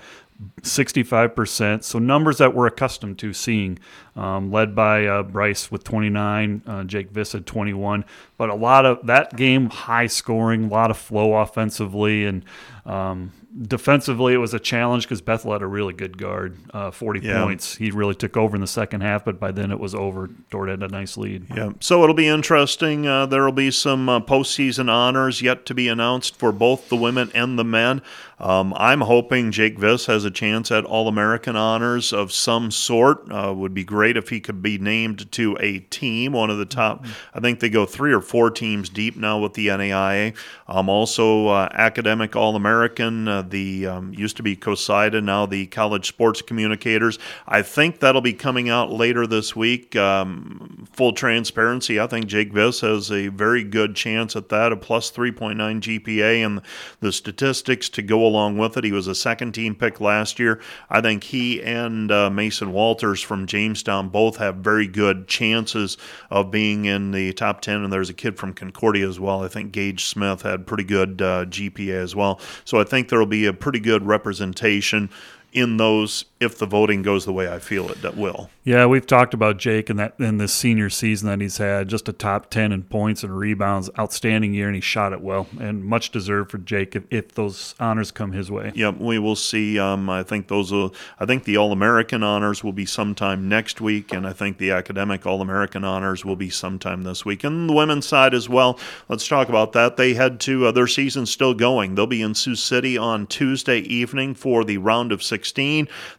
65%. 0.61 1.83
So 1.83 1.99
numbers 1.99 2.39
that 2.39 2.53
we're 2.53 2.67
accustomed 2.67 3.17
to 3.19 3.33
seeing, 3.33 3.79
um, 4.15 4.51
led 4.51 4.75
by 4.75 5.05
uh, 5.05 5.23
Bryce 5.23 5.71
with 5.71 5.83
29, 5.83 6.63
uh, 6.65 6.83
Jake 6.83 7.11
Viss 7.11 7.35
at 7.35 7.45
21. 7.45 8.03
But 8.37 8.49
a 8.49 8.55
lot 8.55 8.85
of 8.85 9.05
that 9.07 9.35
game, 9.37 9.69
high 9.69 10.07
scoring, 10.07 10.65
a 10.65 10.67
lot 10.67 10.91
of 10.91 10.97
flow 10.97 11.35
offensively. 11.35 12.25
And 12.25 12.43
um, 12.85 13.31
defensively, 13.61 14.33
it 14.33 14.37
was 14.37 14.53
a 14.53 14.59
challenge 14.59 15.03
because 15.03 15.21
Bethel 15.21 15.53
had 15.53 15.61
a 15.61 15.67
really 15.67 15.93
good 15.93 16.17
guard, 16.17 16.57
uh, 16.73 16.91
40 16.91 17.21
Yeah. 17.21 17.43
points. 17.43 17.75
He 17.75 17.91
really 17.91 18.15
took 18.15 18.35
over 18.35 18.55
in 18.55 18.61
the 18.61 18.67
second 18.67 19.01
half, 19.01 19.23
but 19.23 19.39
by 19.39 19.51
then 19.51 19.71
it 19.71 19.79
was 19.79 19.95
over. 19.95 20.29
Dordt 20.49 20.69
had 20.69 20.83
a 20.83 20.87
nice 20.87 21.17
lead. 21.17 21.45
Yeah, 21.55 21.69
so 21.79 22.03
it'll 22.03 22.15
be 22.15 22.27
interesting. 22.27 23.07
Uh, 23.07 23.25
there 23.25 23.43
will 23.43 23.51
be 23.51 23.71
some 23.71 24.09
uh, 24.09 24.19
postseason 24.19 24.89
honors 24.89 25.41
yet 25.41 25.65
to 25.67 25.73
be 25.73 25.87
announced 25.87 26.35
for 26.37 26.51
both 26.51 26.89
the 26.89 26.95
women 26.97 27.31
and 27.33 27.57
the 27.57 27.63
men. 27.63 28.01
Um, 28.39 28.73
I'm 28.77 29.01
hoping 29.01 29.51
Jake 29.51 29.77
Viss 29.77 30.07
has 30.07 30.25
a 30.25 30.31
chance 30.31 30.71
at 30.71 30.85
All 30.85 31.07
American 31.07 31.55
honors 31.55 32.11
of 32.11 32.31
some 32.31 32.71
sort. 32.71 33.31
Uh, 33.31 33.53
would 33.53 33.73
be 33.73 33.83
great 33.83 34.17
if 34.17 34.29
he 34.29 34.39
could 34.39 34.61
be 34.61 34.77
named 34.77 35.31
to 35.33 35.57
a 35.59 35.79
team, 35.79 36.33
one 36.33 36.49
of 36.49 36.57
the 36.57 36.65
top. 36.65 37.05
I 37.33 37.39
think 37.39 37.59
they 37.59 37.69
go 37.69 37.85
three 37.85 38.13
or 38.13 38.21
four 38.21 38.51
teams 38.51 38.89
deep 38.89 39.15
now 39.15 39.39
with 39.39 39.53
the 39.53 39.67
NAIA. 39.67 40.35
Um, 40.67 40.89
also, 40.89 41.47
uh, 41.47 41.69
academic 41.71 42.35
All 42.35 42.55
American. 42.55 43.27
Uh, 43.27 43.41
the 43.41 43.87
um, 43.87 44.13
used 44.13 44.37
to 44.37 44.43
be 44.43 44.55
COSIDA, 44.55 45.23
now 45.23 45.45
the 45.45 45.67
College 45.67 46.07
Sports 46.07 46.41
Communicators. 46.41 47.19
I 47.47 47.61
think 47.61 47.99
that'll 47.99 48.21
be 48.21 48.33
coming 48.33 48.69
out 48.69 48.91
later 48.91 49.25
this 49.27 49.55
week. 49.55 49.95
Um, 49.95 50.87
full 50.91 51.13
transparency, 51.13 51.99
I 51.99 52.07
think 52.07 52.27
Jake 52.27 52.51
Viss 52.51 52.81
has 52.81 53.11
a 53.11 53.27
very 53.27 53.63
good 53.63 53.95
chance 53.95 54.35
at 54.35 54.49
that, 54.49 54.71
a 54.71 54.77
plus 54.77 55.11
3.9 55.11 55.55
GPA, 55.55 56.45
and 56.45 56.61
the 56.99 57.11
statistics 57.11 57.89
to 57.89 58.01
along 58.25 58.57
with 58.57 58.77
it. 58.77 58.83
He 58.83 58.91
was 58.91 59.07
a 59.07 59.15
second 59.15 59.53
team 59.53 59.75
pick 59.75 60.01
last 60.01 60.39
year. 60.39 60.61
I 60.89 61.01
think 61.01 61.23
he 61.23 61.61
and 61.61 62.11
uh, 62.11 62.29
Mason 62.29 62.73
Walters 62.73 63.21
from 63.21 63.47
Jamestown 63.47 64.09
both 64.09 64.37
have 64.37 64.57
very 64.57 64.87
good 64.87 65.27
chances 65.27 65.97
of 66.29 66.51
being 66.51 66.85
in 66.85 67.11
the 67.11 67.33
top 67.33 67.61
10. 67.61 67.83
And 67.83 67.93
there's 67.93 68.09
a 68.09 68.13
kid 68.13 68.37
from 68.37 68.53
Concordia 68.53 69.07
as 69.07 69.19
well. 69.19 69.43
I 69.43 69.47
think 69.47 69.71
Gage 69.71 70.05
Smith 70.05 70.41
had 70.41 70.67
pretty 70.67 70.83
good 70.83 71.21
uh, 71.21 71.45
GPA 71.45 72.01
as 72.01 72.15
well. 72.15 72.39
So 72.63 72.79
I 72.79 72.83
think 72.83 73.09
there 73.09 73.19
will 73.19 73.25
be 73.25 73.45
a 73.45 73.53
pretty 73.53 73.79
good 73.79 74.05
representation 74.05 75.09
in 75.55 75.77
those 75.77 76.25
if 76.41 76.57
the 76.57 76.65
voting 76.65 77.01
goes 77.01 77.25
the 77.25 77.31
way 77.31 77.51
I 77.51 77.59
feel 77.59 77.89
it 77.89 78.01
that 78.01 78.17
will. 78.17 78.49
Yeah, 78.65 78.87
we've 78.87 79.05
talked 79.05 79.33
about 79.33 79.57
Jake 79.57 79.89
and 79.89 79.97
that 79.99 80.15
in 80.19 80.37
this 80.37 80.53
senior 80.53 80.89
season 80.89 81.29
that 81.29 81.39
he's 81.39 81.57
had, 81.57 81.87
just 81.87 82.09
a 82.09 82.13
top 82.13 82.49
ten 82.49 82.71
in 82.71 82.83
points 82.83 83.23
and 83.23 83.37
rebounds, 83.37 83.89
outstanding 83.97 84.53
year, 84.53 84.67
and 84.67 84.75
he 84.75 84.81
shot 84.81 85.13
it 85.13 85.21
well, 85.21 85.47
and 85.59 85.85
much 85.85 86.11
deserved 86.11 86.51
for 86.51 86.57
Jake 86.57 86.95
if, 86.95 87.03
if 87.09 87.33
those 87.35 87.73
honors 87.79 88.11
come 88.11 88.33
his 88.33 88.51
way. 88.51 88.73
Yep, 88.75 88.97
we 88.97 89.17
will 89.17 89.35
see. 89.35 89.79
Um, 89.79 90.09
I 90.09 90.23
think 90.23 90.49
those 90.49 90.71
will. 90.71 90.93
I 91.19 91.25
think 91.25 91.45
the 91.45 91.57
All 91.57 91.71
American 91.71 92.21
honors 92.21 92.63
will 92.63 92.73
be 92.73 92.85
sometime 92.85 93.47
next 93.47 93.79
week, 93.79 94.11
and 94.11 94.27
I 94.27 94.33
think 94.33 94.57
the 94.57 94.71
academic 94.71 95.25
All 95.25 95.41
American 95.41 95.83
honors 95.83 96.25
will 96.25 96.35
be 96.35 96.49
sometime 96.49 97.03
this 97.03 97.23
week. 97.23 97.43
And 97.43 97.69
the 97.69 97.73
women's 97.73 98.07
side 98.07 98.33
as 98.33 98.49
well. 98.49 98.77
Let's 99.07 99.27
talk 99.27 99.47
about 99.47 99.71
that. 99.73 99.95
They 99.95 100.15
head 100.15 100.39
to 100.41 100.67
uh, 100.67 100.71
their 100.71 100.87
season's 100.87 101.31
still 101.31 101.53
going. 101.53 101.95
They'll 101.95 102.07
be 102.07 102.21
in 102.21 102.35
Sioux 102.35 102.55
City 102.55 102.97
on 102.97 103.25
Tuesday 103.27 103.79
evening 103.79 104.33
for 104.33 104.65
the 104.65 104.79
round 104.79 105.11
of 105.11 105.23
16. 105.23 105.44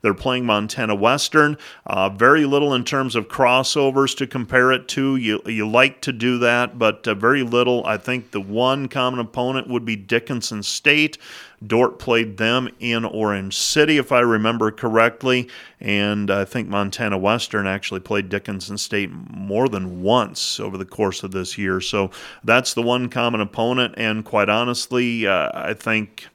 They're 0.03 0.15
playing 0.15 0.47
Montana 0.47 0.95
Western. 0.95 1.57
Uh, 1.87 2.09
very 2.09 2.45
little 2.45 2.75
in 2.75 2.85
terms 2.85 3.17
of 3.17 3.29
crossovers 3.29 4.17
to 4.19 4.27
compare 4.27 4.73
it 4.73 4.89
to. 4.89 5.17
You 5.17 5.43
you 5.47 5.69
like 5.69 6.01
to 6.03 6.13
do 6.13 6.39
that, 6.39 6.79
but 6.79 7.07
uh, 7.07 7.15
very 7.15 7.43
little. 7.43 7.85
I 7.87 7.97
think 7.97 8.31
the 8.31 8.41
one 8.41 8.89
common 8.89 9.21
opponent 9.21 9.69
would 9.69 9.85
be 9.85 9.97
Dickinson 9.97 10.63
State. 10.63 11.19
Dordt 11.67 11.99
played 11.99 12.37
them 12.37 12.69
in 12.81 13.05
Orange 13.05 13.57
City, 13.57 13.97
if 13.97 14.13
I 14.13 14.21
remember 14.21 14.71
correctly, 14.71 15.49
and 15.81 16.31
I 16.31 16.45
think 16.45 16.69
Montana 16.69 17.17
Western 17.17 17.67
actually 17.67 18.01
played 18.01 18.29
Dickinson 18.29 18.77
State 18.77 19.11
more 19.11 19.69
than 19.69 20.03
once 20.03 20.61
over 20.61 20.77
the 20.77 20.85
course 20.85 21.23
of 21.23 21.31
this 21.31 21.57
year. 21.57 21.81
So 21.81 22.11
that's 22.45 22.75
the 22.75 22.83
one 22.83 23.09
common 23.09 23.41
opponent, 23.41 23.95
and 23.97 24.25
quite 24.25 24.51
honestly, 24.51 25.27
uh, 25.27 25.51
I 25.55 25.73
think 25.73 26.27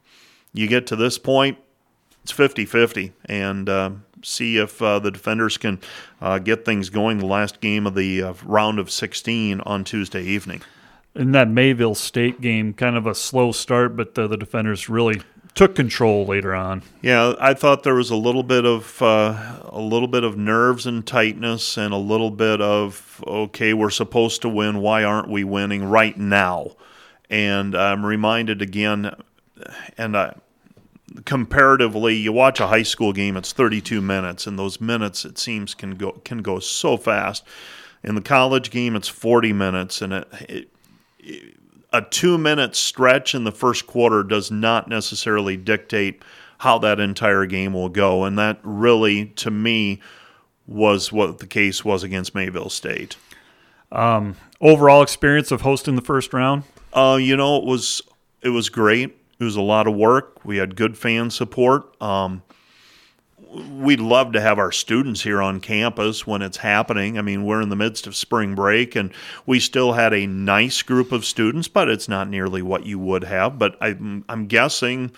you 0.53 0.67
get 0.67 0.87
to 0.87 0.95
this 0.95 1.17
point, 1.17 1.57
it's 2.23 2.31
50 2.31 2.65
50. 2.65 3.13
And 3.25 3.69
uh, 3.69 3.91
see 4.23 4.57
if 4.57 4.81
uh, 4.81 4.99
the 4.99 5.11
defenders 5.11 5.57
can 5.57 5.79
uh, 6.21 6.39
get 6.39 6.65
things 6.65 6.89
going. 6.89 7.19
The 7.19 7.25
last 7.25 7.61
game 7.61 7.87
of 7.87 7.95
the 7.95 8.23
uh, 8.23 8.33
round 8.43 8.79
of 8.79 8.91
16 8.91 9.61
on 9.61 9.83
Tuesday 9.83 10.23
evening. 10.23 10.61
In 11.13 11.31
that 11.33 11.49
Mayville 11.49 11.95
State 11.95 12.39
game, 12.39 12.73
kind 12.73 12.95
of 12.95 13.05
a 13.05 13.13
slow 13.13 13.51
start, 13.51 13.97
but 13.97 14.15
the, 14.15 14.27
the 14.27 14.37
defenders 14.37 14.87
really 14.87 15.21
took 15.53 15.75
control 15.75 16.25
later 16.25 16.55
on. 16.55 16.81
Yeah, 17.01 17.33
I 17.39 17.53
thought 17.53 17.83
there 17.83 17.95
was 17.95 18.09
a 18.09 18.15
little 18.15 18.43
bit 18.43 18.65
of 18.65 19.01
uh, 19.01 19.57
a 19.65 19.81
little 19.81 20.07
bit 20.07 20.23
of 20.23 20.37
nerves 20.37 20.85
and 20.85 21.05
tightness, 21.05 21.77
and 21.77 21.93
a 21.93 21.97
little 21.97 22.31
bit 22.31 22.61
of 22.61 23.21
okay, 23.27 23.73
we're 23.73 23.89
supposed 23.89 24.41
to 24.43 24.49
win. 24.49 24.79
Why 24.79 25.03
aren't 25.03 25.29
we 25.29 25.43
winning 25.43 25.83
right 25.83 26.17
now? 26.17 26.71
And 27.29 27.75
I'm 27.75 28.05
reminded 28.05 28.61
again, 28.61 29.13
and 29.97 30.17
I, 30.17 30.35
comparatively, 31.25 32.15
you 32.15 32.31
watch 32.31 32.59
a 32.59 32.67
high 32.67 32.83
school 32.83 33.13
game, 33.13 33.37
it's 33.37 33.53
32 33.53 34.01
minutes, 34.01 34.47
and 34.47 34.57
those 34.57 34.79
minutes 34.79 35.25
it 35.25 35.37
seems 35.37 35.73
can 35.73 35.95
go 35.95 36.11
can 36.23 36.39
go 36.39 36.59
so 36.59 36.97
fast. 36.97 37.43
In 38.03 38.15
the 38.15 38.21
college 38.21 38.71
game, 38.71 38.95
it's 38.95 39.07
40 39.07 39.53
minutes, 39.53 40.01
and 40.01 40.13
it, 40.13 40.27
it, 40.49 40.69
it 41.19 41.57
a 41.93 42.01
two 42.01 42.37
minute 42.37 42.75
stretch 42.75 43.35
in 43.35 43.43
the 43.43 43.51
first 43.51 43.87
quarter 43.87 44.23
does 44.23 44.49
not 44.49 44.87
necessarily 44.87 45.57
dictate 45.57 46.23
how 46.59 46.77
that 46.79 46.99
entire 46.99 47.45
game 47.45 47.73
will 47.73 47.89
go. 47.89 48.23
And 48.23 48.37
that 48.37 48.59
really, 48.63 49.27
to 49.27 49.51
me, 49.51 49.99
was 50.67 51.11
what 51.11 51.39
the 51.39 51.47
case 51.47 51.83
was 51.83 52.03
against 52.03 52.35
Mayville 52.35 52.69
State. 52.69 53.17
Um, 53.91 54.37
overall 54.61 55.01
experience 55.01 55.51
of 55.51 55.61
hosting 55.61 55.95
the 55.95 56.01
first 56.01 56.33
round? 56.33 56.63
Uh, 56.93 57.17
you 57.19 57.35
know, 57.35 57.57
it 57.57 57.65
was 57.65 58.01
it 58.41 58.49
was 58.49 58.69
great. 58.69 59.17
It 59.41 59.45
was 59.45 59.55
a 59.55 59.61
lot 59.61 59.87
of 59.87 59.95
work. 59.95 60.45
We 60.45 60.57
had 60.57 60.75
good 60.75 60.95
fan 60.95 61.31
support. 61.31 61.99
Um, 61.99 62.43
we'd 63.71 63.99
love 63.99 64.33
to 64.33 64.39
have 64.39 64.59
our 64.59 64.71
students 64.71 65.23
here 65.23 65.41
on 65.41 65.59
campus 65.59 66.27
when 66.27 66.43
it's 66.43 66.57
happening. 66.57 67.17
I 67.17 67.23
mean, 67.23 67.43
we're 67.43 67.59
in 67.59 67.69
the 67.69 67.75
midst 67.75 68.05
of 68.05 68.15
spring 68.15 68.53
break 68.53 68.95
and 68.95 69.11
we 69.47 69.59
still 69.59 69.93
had 69.93 70.13
a 70.13 70.27
nice 70.27 70.83
group 70.83 71.11
of 71.11 71.25
students, 71.25 71.67
but 71.67 71.89
it's 71.89 72.07
not 72.07 72.29
nearly 72.29 72.61
what 72.61 72.85
you 72.85 72.99
would 72.99 73.23
have. 73.23 73.57
But 73.57 73.77
I'm, 73.81 74.23
I'm 74.29 74.45
guessing 74.45 75.11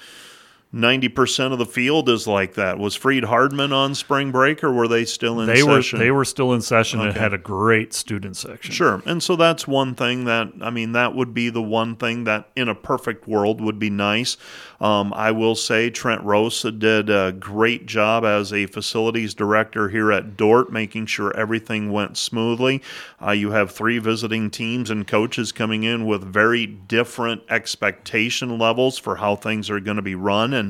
90% 0.74 1.52
of 1.52 1.60
the 1.60 1.68
field 1.68 2.10
is 2.10 2.26
like 2.26 2.56
that. 2.56 2.80
Was 2.80 2.96
Freed 2.96 3.26
Hardeman 3.26 3.72
on 3.72 3.94
spring 3.94 4.32
break 4.32 4.64
or 4.64 4.72
were 4.72 4.88
they 4.88 5.06
still 5.06 5.40
in 5.40 5.46
they 5.46 5.62
session? 5.62 6.00
Were, 6.00 6.06
they 6.06 6.12
were 6.12 6.26
still 6.26 6.52
in 6.54 6.62
session 6.62 7.00
okay. 7.00 7.10
and 7.10 7.18
had 7.18 7.32
a 7.32 7.38
great 7.38 7.94
student 7.94 8.36
section. 8.36 8.74
Sure. 8.74 9.04
And 9.06 9.22
so 9.22 9.36
that's 9.36 9.68
one 9.68 9.94
thing 9.94 10.26
that, 10.26 10.52
I 10.62 10.72
mean, 10.72 10.94
that 10.94 11.14
would 11.14 11.34
be 11.34 11.50
the 11.50 11.62
one 11.62 11.96
thing 11.96 12.24
that 12.24 12.50
in 12.56 12.70
a 12.70 12.76
perfect 12.76 13.28
world 13.28 13.62
would 13.62 13.78
be 13.78 13.92
nice. 13.92 14.36
Um, 14.82 15.14
I 15.14 15.32
will 15.32 15.56
say 15.56 15.92
Trent 15.92 16.24
Rosa 16.24 16.72
did 16.72 17.10
a 17.10 17.32
great 17.32 17.86
job 17.86 18.26
as 18.26 18.52
a 18.52 18.66
facilities 18.66 19.36
director 19.36 19.90
here 19.90 20.12
at 20.12 20.36
Dordt, 20.36 20.72
making 20.72 21.06
sure 21.06 21.36
everything 21.38 21.92
went 21.92 22.18
smoothly. 22.18 22.82
Uh, 23.22 23.32
you 23.32 23.52
have 23.52 23.72
three 23.72 24.00
visiting 24.00 24.50
teams 24.50 24.90
and 24.90 25.08
coaches 25.08 25.52
coming 25.52 25.84
in 25.84 26.06
with 26.06 26.24
very 26.24 26.66
different 26.66 27.44
expectation 27.50 28.58
levels 28.58 28.98
for 28.98 29.18
how 29.18 29.36
things 29.36 29.70
are 29.70 29.80
going 29.80 29.98
to 29.98 30.02
be 30.02 30.16
run. 30.16 30.54
And 30.54 30.63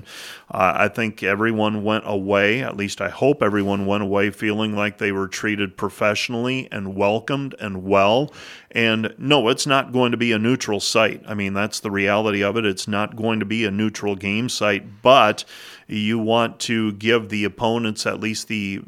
uh, 0.50 0.74
I 0.76 0.88
think 0.88 1.22
everyone 1.22 1.84
went 1.84 2.06
away, 2.08 2.64
at 2.64 2.76
least 2.76 3.02
I 3.02 3.10
hope 3.10 3.44
everyone 3.44 3.86
went 3.86 4.02
away 4.02 4.32
feeling 4.32 4.76
like 4.76 4.98
they 4.98 5.12
were 5.12 5.28
treated 5.28 5.78
professionally 5.78 6.68
and 6.72 6.96
welcomed 6.96 7.54
and 7.60 7.84
well. 7.84 8.34
And 8.72 9.14
no, 9.18 9.50
it's 9.50 9.68
not 9.68 9.92
going 9.92 10.12
to 10.12 10.18
be 10.18 10.32
a 10.32 10.40
neutral 10.40 10.80
site. 10.80 11.22
I 11.28 11.36
mean, 11.36 11.54
that's 11.54 11.80
the 11.80 11.92
reality 11.92 12.44
of 12.44 12.58
it. 12.58 12.66
It's 12.66 12.88
not 12.88 13.16
going 13.16 13.40
to 13.40 13.46
be 13.46 13.66
a 13.66 13.72
neutral 13.72 14.16
game 14.16 14.50
site, 14.50 15.02
but 15.02 15.46
you 15.88 16.18
want 16.18 16.60
to 16.62 16.94
give 16.94 17.30
the 17.30 17.44
opponents 17.44 18.06
at 18.06 18.20
least 18.20 18.48
the 18.48 18.82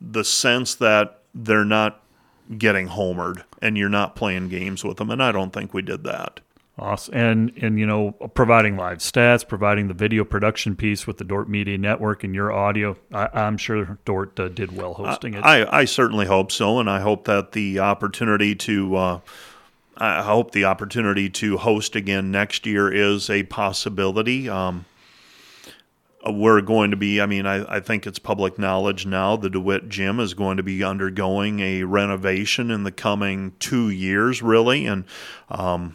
the 0.00 0.22
sense 0.24 0.74
that 0.76 1.22
they're 1.34 1.64
not 1.64 2.02
getting 2.56 2.88
homered 2.88 3.42
and 3.60 3.76
you're 3.76 3.88
not 3.88 4.14
playing 4.14 4.48
games 4.48 4.84
with 4.84 4.98
them. 4.98 5.10
And 5.10 5.22
I 5.22 5.32
don't 5.32 5.52
think 5.52 5.74
we 5.74 5.82
did 5.82 6.04
that. 6.04 6.40
Awesome. 6.78 7.14
And, 7.14 7.52
and, 7.62 7.78
you 7.78 7.86
know, 7.86 8.12
providing 8.12 8.76
live 8.76 8.98
stats, 8.98 9.48
providing 9.48 9.88
the 9.88 9.94
video 9.94 10.24
production 10.24 10.76
piece 10.76 11.06
with 11.06 11.16
the 11.16 11.24
Dordt 11.24 11.48
Media 11.48 11.78
Network 11.78 12.22
and 12.22 12.34
your 12.34 12.52
audio, 12.52 12.98
I, 13.10 13.28
am 13.32 13.56
sure 13.56 13.98
Dordt 14.04 14.38
uh, 14.38 14.48
did 14.48 14.76
well 14.76 14.92
hosting 14.92 15.32
it. 15.32 15.42
I, 15.42 15.66
I 15.74 15.84
certainly 15.86 16.26
hope 16.26 16.52
so. 16.52 16.78
And 16.78 16.90
I 16.90 17.00
hope 17.00 17.24
that 17.24 17.52
the 17.52 17.78
opportunity 17.78 18.54
to, 18.56 18.96
uh, 18.96 19.20
I 19.96 20.22
hope 20.22 20.50
the 20.50 20.66
opportunity 20.66 21.30
to 21.30 21.56
host 21.56 21.96
again 21.96 22.30
next 22.30 22.66
year 22.66 22.92
is 22.92 23.30
a 23.30 23.44
possibility. 23.44 24.46
Um, 24.46 24.84
we're 26.28 26.60
going 26.60 26.90
to 26.90 26.96
be, 26.98 27.22
I 27.22 27.26
mean, 27.26 27.46
I, 27.46 27.76
I 27.76 27.80
think 27.80 28.06
it's 28.06 28.18
public 28.18 28.58
knowledge 28.58 29.06
now 29.06 29.36
the 29.36 29.48
DeWitt 29.48 29.88
Gym 29.88 30.20
is 30.20 30.34
going 30.34 30.58
to 30.58 30.62
be 30.62 30.84
undergoing 30.84 31.60
a 31.60 31.84
renovation 31.84 32.70
in 32.70 32.82
the 32.82 32.92
coming 32.92 33.54
two 33.60 33.88
years, 33.88 34.42
really. 34.42 34.84
And, 34.84 35.04
um, 35.48 35.94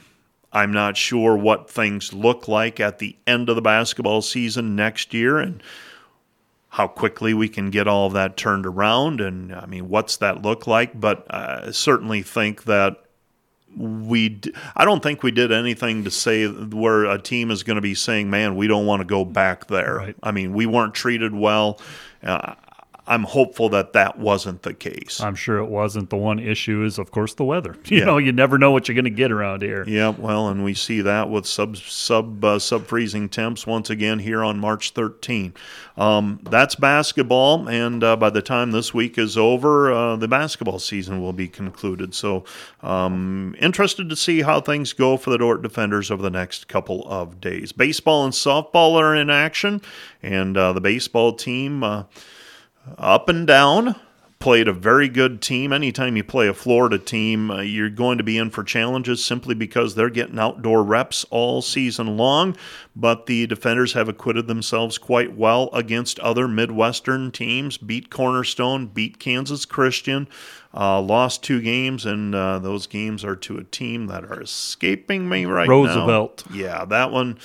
I'm 0.53 0.71
not 0.73 0.97
sure 0.97 1.37
what 1.37 1.69
things 1.69 2.13
look 2.13 2.47
like 2.47 2.79
at 2.79 2.99
the 2.99 3.15
end 3.25 3.49
of 3.49 3.55
the 3.55 3.61
basketball 3.61 4.21
season 4.21 4.75
next 4.75 5.13
year 5.13 5.37
and 5.37 5.63
how 6.69 6.87
quickly 6.87 7.33
we 7.33 7.49
can 7.49 7.69
get 7.69 7.87
all 7.87 8.07
of 8.07 8.13
that 8.13 8.37
turned 8.37 8.65
around. 8.65 9.21
And 9.21 9.53
I 9.53 9.65
mean, 9.65 9.89
what's 9.89 10.17
that 10.17 10.41
look 10.41 10.67
like? 10.67 10.99
But 10.99 11.25
I 11.33 11.71
certainly 11.71 12.21
think 12.21 12.63
that 12.63 12.97
we, 13.77 14.41
I 14.75 14.83
don't 14.83 15.01
think 15.01 15.23
we 15.23 15.31
did 15.31 15.51
anything 15.51 16.03
to 16.03 16.11
say 16.11 16.47
where 16.47 17.05
a 17.05 17.17
team 17.17 17.51
is 17.51 17.63
going 17.63 17.75
to 17.75 17.81
be 17.81 17.95
saying, 17.95 18.29
man, 18.29 18.55
we 18.55 18.67
don't 18.67 18.85
want 18.85 19.01
to 19.01 19.05
go 19.05 19.23
back 19.23 19.67
there. 19.67 19.95
Right. 19.97 20.15
I 20.21 20.31
mean, 20.31 20.53
we 20.53 20.65
weren't 20.65 20.93
treated 20.93 21.33
well. 21.33 21.79
Uh, 22.23 22.55
I'm 23.07 23.23
hopeful 23.23 23.67
that 23.69 23.93
that 23.93 24.19
wasn't 24.19 24.61
the 24.61 24.73
case. 24.73 25.19
I'm 25.21 25.33
sure 25.35 25.57
it 25.57 25.65
wasn't. 25.65 26.11
The 26.11 26.17
one 26.17 26.37
issue 26.37 26.83
is, 26.83 26.99
of 26.99 27.11
course, 27.11 27.33
the 27.33 27.43
weather. 27.43 27.75
You 27.91 27.97
yeah. 27.97 28.05
know, 28.05 28.17
you 28.19 28.31
never 28.31 28.57
know 28.57 28.71
what 28.71 28.87
you're 28.87 28.95
going 28.95 29.03
to 29.03 29.09
get 29.09 29.33
around 29.33 29.63
here. 29.63 29.83
Yeah, 29.85 30.09
well, 30.09 30.47
and 30.47 30.63
we 30.63 30.73
see 30.73 31.01
that 31.01 31.29
with 31.29 31.45
sub 31.45 31.75
sub 31.75 32.45
uh, 32.45 32.57
sub 32.57 32.85
freezing 32.85 33.27
temps 33.27 33.67
once 33.67 33.89
again 33.89 34.19
here 34.19 34.41
on 34.41 34.59
March 34.59 34.91
13. 34.91 35.53
Um, 35.97 36.39
that's 36.43 36.75
basketball, 36.75 37.67
and 37.67 38.01
uh, 38.01 38.15
by 38.15 38.29
the 38.29 38.41
time 38.41 38.71
this 38.71 38.93
week 38.93 39.17
is 39.17 39.37
over, 39.37 39.91
uh, 39.91 40.15
the 40.15 40.29
basketball 40.29 40.79
season 40.79 41.21
will 41.21 41.33
be 41.33 41.49
concluded. 41.49 42.15
So, 42.15 42.45
um, 42.81 43.55
interested 43.59 44.09
to 44.09 44.15
see 44.15 44.41
how 44.41 44.61
things 44.61 44.93
go 44.93 45.17
for 45.17 45.31
the 45.31 45.37
Dordt 45.37 45.61
defenders 45.61 46.11
over 46.11 46.21
the 46.21 46.29
next 46.29 46.69
couple 46.69 47.05
of 47.09 47.41
days. 47.41 47.73
Baseball 47.73 48.23
and 48.23 48.33
softball 48.33 48.93
are 48.93 49.13
in 49.13 49.29
action, 49.29 49.81
and 50.23 50.55
uh, 50.55 50.71
the 50.71 50.81
baseball 50.81 51.33
team 51.33 51.83
uh, 51.83 52.03
up 52.97 53.29
and 53.29 53.45
down. 53.47 53.95
Played 54.39 54.67
a 54.67 54.73
very 54.73 55.07
good 55.07 55.39
team. 55.39 55.71
Anytime 55.71 56.17
you 56.17 56.23
play 56.23 56.47
a 56.47 56.53
Florida 56.55 56.97
team, 56.97 57.51
uh, 57.51 57.61
you're 57.61 57.91
going 57.91 58.17
to 58.17 58.23
be 58.23 58.39
in 58.39 58.49
for 58.49 58.63
challenges 58.63 59.23
simply 59.23 59.53
because 59.53 59.93
they're 59.93 60.09
getting 60.09 60.39
outdoor 60.39 60.81
reps 60.83 61.23
all 61.29 61.61
season 61.61 62.17
long. 62.17 62.57
But 62.95 63.27
the 63.27 63.45
defenders 63.45 63.93
have 63.93 64.09
acquitted 64.09 64.47
themselves 64.47 64.97
quite 64.97 65.37
well 65.37 65.69
against 65.73 66.19
other 66.21 66.47
Midwestern 66.47 67.29
teams. 67.31 67.77
Beat 67.77 68.09
Cornerstone, 68.09 68.87
beat 68.87 69.19
Kansas 69.19 69.63
Christian, 69.63 70.27
uh, 70.73 70.99
lost 71.01 71.43
two 71.43 71.61
games, 71.61 72.03
and 72.07 72.33
uh, 72.33 72.57
those 72.57 72.87
games 72.87 73.23
are 73.23 73.35
to 73.35 73.59
a 73.59 73.63
team 73.63 74.07
that 74.07 74.23
are 74.23 74.41
escaping 74.41 75.29
me 75.29 75.45
right 75.45 75.69
Roosevelt. 75.69 75.97
now. 75.97 76.07
Roosevelt. 76.07 76.43
Yeah, 76.51 76.85
that 76.85 77.11
one 77.11 77.37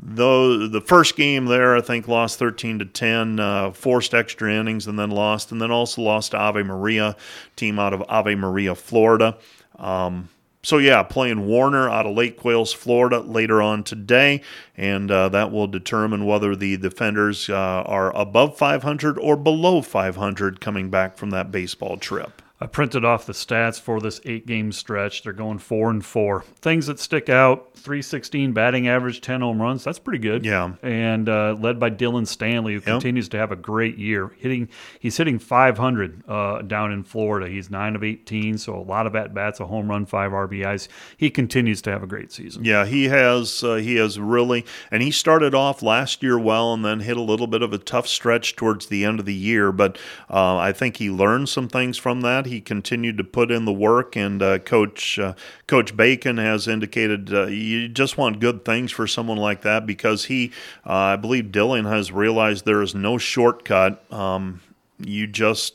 Though 0.00 0.68
the 0.68 0.80
first 0.80 1.16
game 1.16 1.46
there, 1.46 1.76
I 1.76 1.80
think 1.80 2.06
lost 2.06 2.38
13 2.38 2.78
to 2.78 2.84
10, 2.84 3.40
uh, 3.40 3.70
forced 3.72 4.14
extra 4.14 4.52
innings 4.52 4.86
and 4.86 4.98
then 4.98 5.10
lost, 5.10 5.50
and 5.50 5.60
then 5.60 5.72
also 5.72 6.02
lost 6.02 6.30
to 6.30 6.38
Ave 6.38 6.62
Maria, 6.62 7.16
team 7.56 7.78
out 7.78 7.92
of 7.92 8.04
Ave 8.08 8.36
Maria, 8.36 8.76
Florida. 8.76 9.36
Um, 9.76 10.28
so 10.62 10.78
yeah, 10.78 11.02
playing 11.02 11.46
Warner 11.46 11.88
out 11.88 12.06
of 12.06 12.16
Lake 12.16 12.44
Wales, 12.44 12.72
Florida 12.72 13.20
later 13.20 13.60
on 13.62 13.82
today, 13.82 14.42
and 14.76 15.10
uh, 15.10 15.28
that 15.30 15.50
will 15.50 15.66
determine 15.66 16.26
whether 16.26 16.54
the 16.54 16.76
defenders 16.76 17.48
uh, 17.48 17.54
are 17.54 18.14
above 18.16 18.56
500 18.56 19.18
or 19.18 19.36
below 19.36 19.82
500 19.82 20.60
coming 20.60 20.90
back 20.90 21.16
from 21.16 21.30
that 21.30 21.50
baseball 21.50 21.96
trip. 21.96 22.42
I 22.60 22.66
printed 22.66 23.04
off 23.04 23.24
the 23.24 23.32
stats 23.32 23.80
for 23.80 24.00
this 24.00 24.20
eight 24.24 24.46
game 24.46 24.72
stretch. 24.72 25.22
They're 25.22 25.32
going 25.32 25.58
four 25.58 25.90
and 25.90 26.04
four. 26.04 26.42
Things 26.60 26.88
that 26.88 26.98
stick 26.98 27.28
out 27.28 27.70
316 27.74 28.52
batting 28.52 28.88
average, 28.88 29.20
10 29.20 29.42
home 29.42 29.62
runs. 29.62 29.84
That's 29.84 30.00
pretty 30.00 30.18
good. 30.18 30.44
Yeah. 30.44 30.72
And 30.82 31.28
uh, 31.28 31.56
led 31.58 31.78
by 31.78 31.90
Dylan 31.90 32.26
Stanley, 32.26 32.74
who 32.74 32.80
yep. 32.80 32.86
continues 32.86 33.28
to 33.30 33.38
have 33.38 33.52
a 33.52 33.56
great 33.56 33.96
year. 33.96 34.32
Hitting, 34.38 34.68
He's 34.98 35.16
hitting 35.16 35.38
500 35.38 36.24
uh, 36.28 36.62
down 36.62 36.90
in 36.90 37.04
Florida. 37.04 37.48
He's 37.48 37.70
9 37.70 37.94
of 37.94 38.02
18, 38.02 38.58
so 38.58 38.76
a 38.76 38.82
lot 38.82 39.06
of 39.06 39.14
at 39.14 39.32
bats, 39.32 39.60
a 39.60 39.66
home 39.66 39.88
run, 39.88 40.04
five 40.04 40.32
RBIs. 40.32 40.88
He 41.16 41.30
continues 41.30 41.80
to 41.82 41.90
have 41.90 42.02
a 42.02 42.06
great 42.06 42.32
season. 42.32 42.64
Yeah, 42.64 42.86
he 42.86 43.04
has. 43.04 43.62
Uh, 43.62 43.76
he 43.76 43.96
has 43.96 44.18
really, 44.18 44.66
and 44.90 45.02
he 45.02 45.12
started 45.12 45.54
off 45.54 45.82
last 45.82 46.22
year 46.24 46.38
well 46.38 46.74
and 46.74 46.84
then 46.84 47.00
hit 47.00 47.16
a 47.16 47.22
little 47.22 47.46
bit 47.46 47.62
of 47.62 47.72
a 47.72 47.78
tough 47.78 48.08
stretch 48.08 48.56
towards 48.56 48.86
the 48.86 49.04
end 49.04 49.20
of 49.20 49.26
the 49.26 49.34
year. 49.34 49.70
But 49.70 49.96
uh, 50.28 50.56
I 50.56 50.72
think 50.72 50.96
he 50.96 51.08
learned 51.08 51.48
some 51.48 51.68
things 51.68 51.96
from 51.96 52.22
that 52.22 52.47
he 52.48 52.60
continued 52.60 53.18
to 53.18 53.24
put 53.24 53.50
in 53.50 53.64
the 53.64 53.72
work, 53.72 54.16
and 54.16 54.42
uh, 54.42 54.58
Coach 54.58 55.18
uh, 55.18 55.34
Coach 55.66 55.96
Bacon 55.96 56.38
has 56.38 56.66
indicated 56.66 57.32
uh, 57.32 57.46
you 57.46 57.88
just 57.88 58.18
want 58.18 58.40
good 58.40 58.64
things 58.64 58.90
for 58.90 59.06
someone 59.06 59.38
like 59.38 59.62
that 59.62 59.86
because 59.86 60.26
he, 60.26 60.52
uh, 60.86 60.92
I 60.92 61.16
believe, 61.16 61.46
Dylan 61.46 61.88
has 61.88 62.10
realized 62.12 62.64
there 62.64 62.82
is 62.82 62.94
no 62.94 63.18
shortcut. 63.18 64.04
Um, 64.12 64.60
you 64.98 65.26
just 65.26 65.74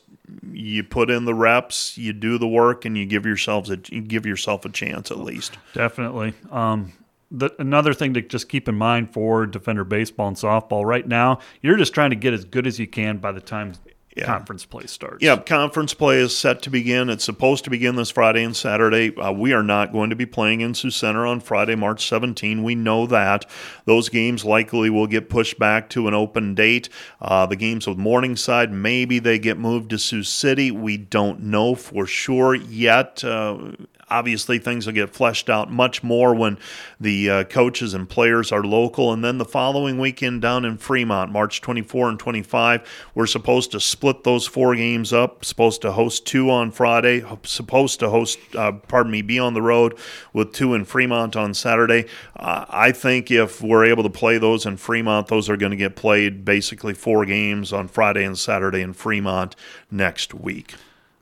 you 0.52 0.82
put 0.82 1.10
in 1.10 1.24
the 1.24 1.34
reps, 1.34 1.96
you 1.98 2.12
do 2.12 2.38
the 2.38 2.48
work, 2.48 2.84
and 2.84 2.96
you 2.96 3.06
give 3.06 3.26
yourselves 3.26 3.70
a 3.70 3.78
you 3.88 4.00
give 4.00 4.26
yourself 4.26 4.64
a 4.64 4.68
chance 4.68 5.10
at 5.10 5.18
least. 5.18 5.58
Definitely. 5.72 6.34
Um, 6.50 6.92
the, 7.30 7.50
another 7.58 7.94
thing 7.94 8.14
to 8.14 8.22
just 8.22 8.48
keep 8.48 8.68
in 8.68 8.76
mind 8.76 9.12
for 9.12 9.46
defender 9.46 9.84
baseball 9.84 10.28
and 10.28 10.36
softball 10.36 10.84
right 10.84 11.06
now, 11.06 11.40
you're 11.62 11.76
just 11.76 11.92
trying 11.92 12.10
to 12.10 12.16
get 12.16 12.32
as 12.32 12.44
good 12.44 12.66
as 12.66 12.78
you 12.78 12.86
can 12.86 13.18
by 13.18 13.32
the 13.32 13.40
time 13.40 13.74
Yeah. 14.16 14.26
conference 14.26 14.64
play 14.64 14.86
starts. 14.86 15.22
Yeah, 15.22 15.36
conference 15.36 15.92
play 15.92 16.18
is 16.18 16.36
set 16.36 16.62
to 16.62 16.70
begin. 16.70 17.10
It's 17.10 17.24
supposed 17.24 17.64
to 17.64 17.70
begin 17.70 17.96
this 17.96 18.10
Friday 18.10 18.44
and 18.44 18.54
Saturday. 18.54 19.16
Uh, 19.16 19.32
we 19.32 19.52
are 19.52 19.62
not 19.62 19.92
going 19.92 20.10
to 20.10 20.16
be 20.16 20.26
playing 20.26 20.60
in 20.60 20.74
Sioux 20.74 20.90
Center 20.90 21.26
on 21.26 21.40
Friday, 21.40 21.74
March 21.74 22.06
17. 22.06 22.62
We 22.62 22.76
know 22.76 23.06
that. 23.06 23.44
Those 23.86 24.08
games 24.08 24.44
likely 24.44 24.88
will 24.88 25.08
get 25.08 25.28
pushed 25.28 25.58
back 25.58 25.90
to 25.90 26.06
an 26.06 26.14
open 26.14 26.54
date. 26.54 26.88
Uh, 27.20 27.46
the 27.46 27.56
games 27.56 27.86
with 27.88 27.98
Morningside, 27.98 28.70
maybe 28.70 29.18
they 29.18 29.38
get 29.38 29.58
moved 29.58 29.90
to 29.90 29.98
Sioux 29.98 30.22
City. 30.22 30.70
We 30.70 30.96
don't 30.96 31.40
know 31.40 31.74
for 31.74 32.06
sure 32.06 32.54
yet. 32.54 33.24
Uh, 33.24 33.72
obviously 34.08 34.58
things 34.58 34.86
will 34.86 34.92
get 34.92 35.10
fleshed 35.10 35.50
out 35.50 35.70
much 35.70 36.02
more 36.02 36.34
when 36.34 36.58
the 37.00 37.30
uh, 37.30 37.44
coaches 37.44 37.94
and 37.94 38.08
players 38.08 38.52
are 38.52 38.62
local. 38.62 39.12
And 39.12 39.24
then 39.24 39.38
the 39.38 39.44
following 39.44 39.98
weekend 39.98 40.42
down 40.42 40.64
in 40.64 40.78
fremont 40.78 41.32
march 41.32 41.60
24 41.60 42.10
and 42.10 42.18
25 42.18 43.10
we're 43.14 43.26
supposed 43.26 43.72
to 43.72 43.80
split 43.80 44.24
those 44.24 44.46
four 44.46 44.74
games 44.74 45.12
up 45.12 45.44
supposed 45.44 45.82
to 45.82 45.92
host 45.92 46.26
two 46.26 46.50
on 46.50 46.70
friday 46.70 47.24
supposed 47.42 47.98
to 48.00 48.10
host 48.10 48.38
uh, 48.54 48.72
pardon 48.72 49.10
me 49.10 49.22
be 49.22 49.38
on 49.38 49.54
the 49.54 49.62
road 49.62 49.98
with 50.32 50.52
two 50.52 50.74
in 50.74 50.84
fremont 50.84 51.34
on 51.36 51.54
saturday. 51.54 52.06
Uh, 52.36 52.64
i 52.68 52.92
think 52.92 53.30
if 53.30 53.62
we're 53.62 53.84
able 53.84 54.02
to 54.02 54.10
play 54.10 54.38
those 54.38 54.66
in 54.66 54.76
fremont 54.76 55.28
those 55.28 55.48
are 55.48 55.56
going 55.56 55.70
to 55.70 55.76
get 55.76 55.96
played 55.96 56.44
basically 56.44 56.94
four 56.94 57.24
games 57.24 57.72
on 57.72 57.88
friday 57.88 58.24
and 58.24 58.38
saturday 58.38 58.80
in 58.80 58.92
fremont 58.92 59.56
next 59.90 60.34
week 60.34 60.74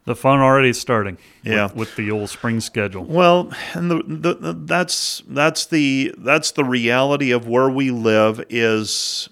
The 0.05 0.17
fun 0.17 0.41
already 0.41 0.73
starting. 0.73 1.17
with- 1.45 1.53
Yeah. 1.53 1.69
With, 1.73 1.95
the 1.97 2.11
old 2.11 2.29
spring 2.31 2.61
schedule. 2.61 3.05
Well, 3.05 3.53
and 3.75 3.91
the, 3.91 4.03
the, 4.05 4.35
the 4.35 4.53
that's 4.53 5.23
that's 5.29 5.65
the 5.67 6.13
that's 6.19 6.51
the 6.51 6.65
reality 6.65 7.31
of 7.31 7.47
where 7.47 7.69
we 7.71 7.91
live 7.91 8.45
is 8.49 9.29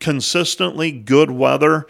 consistently 0.00 0.90
good 0.90 1.30
weather. 1.30 1.86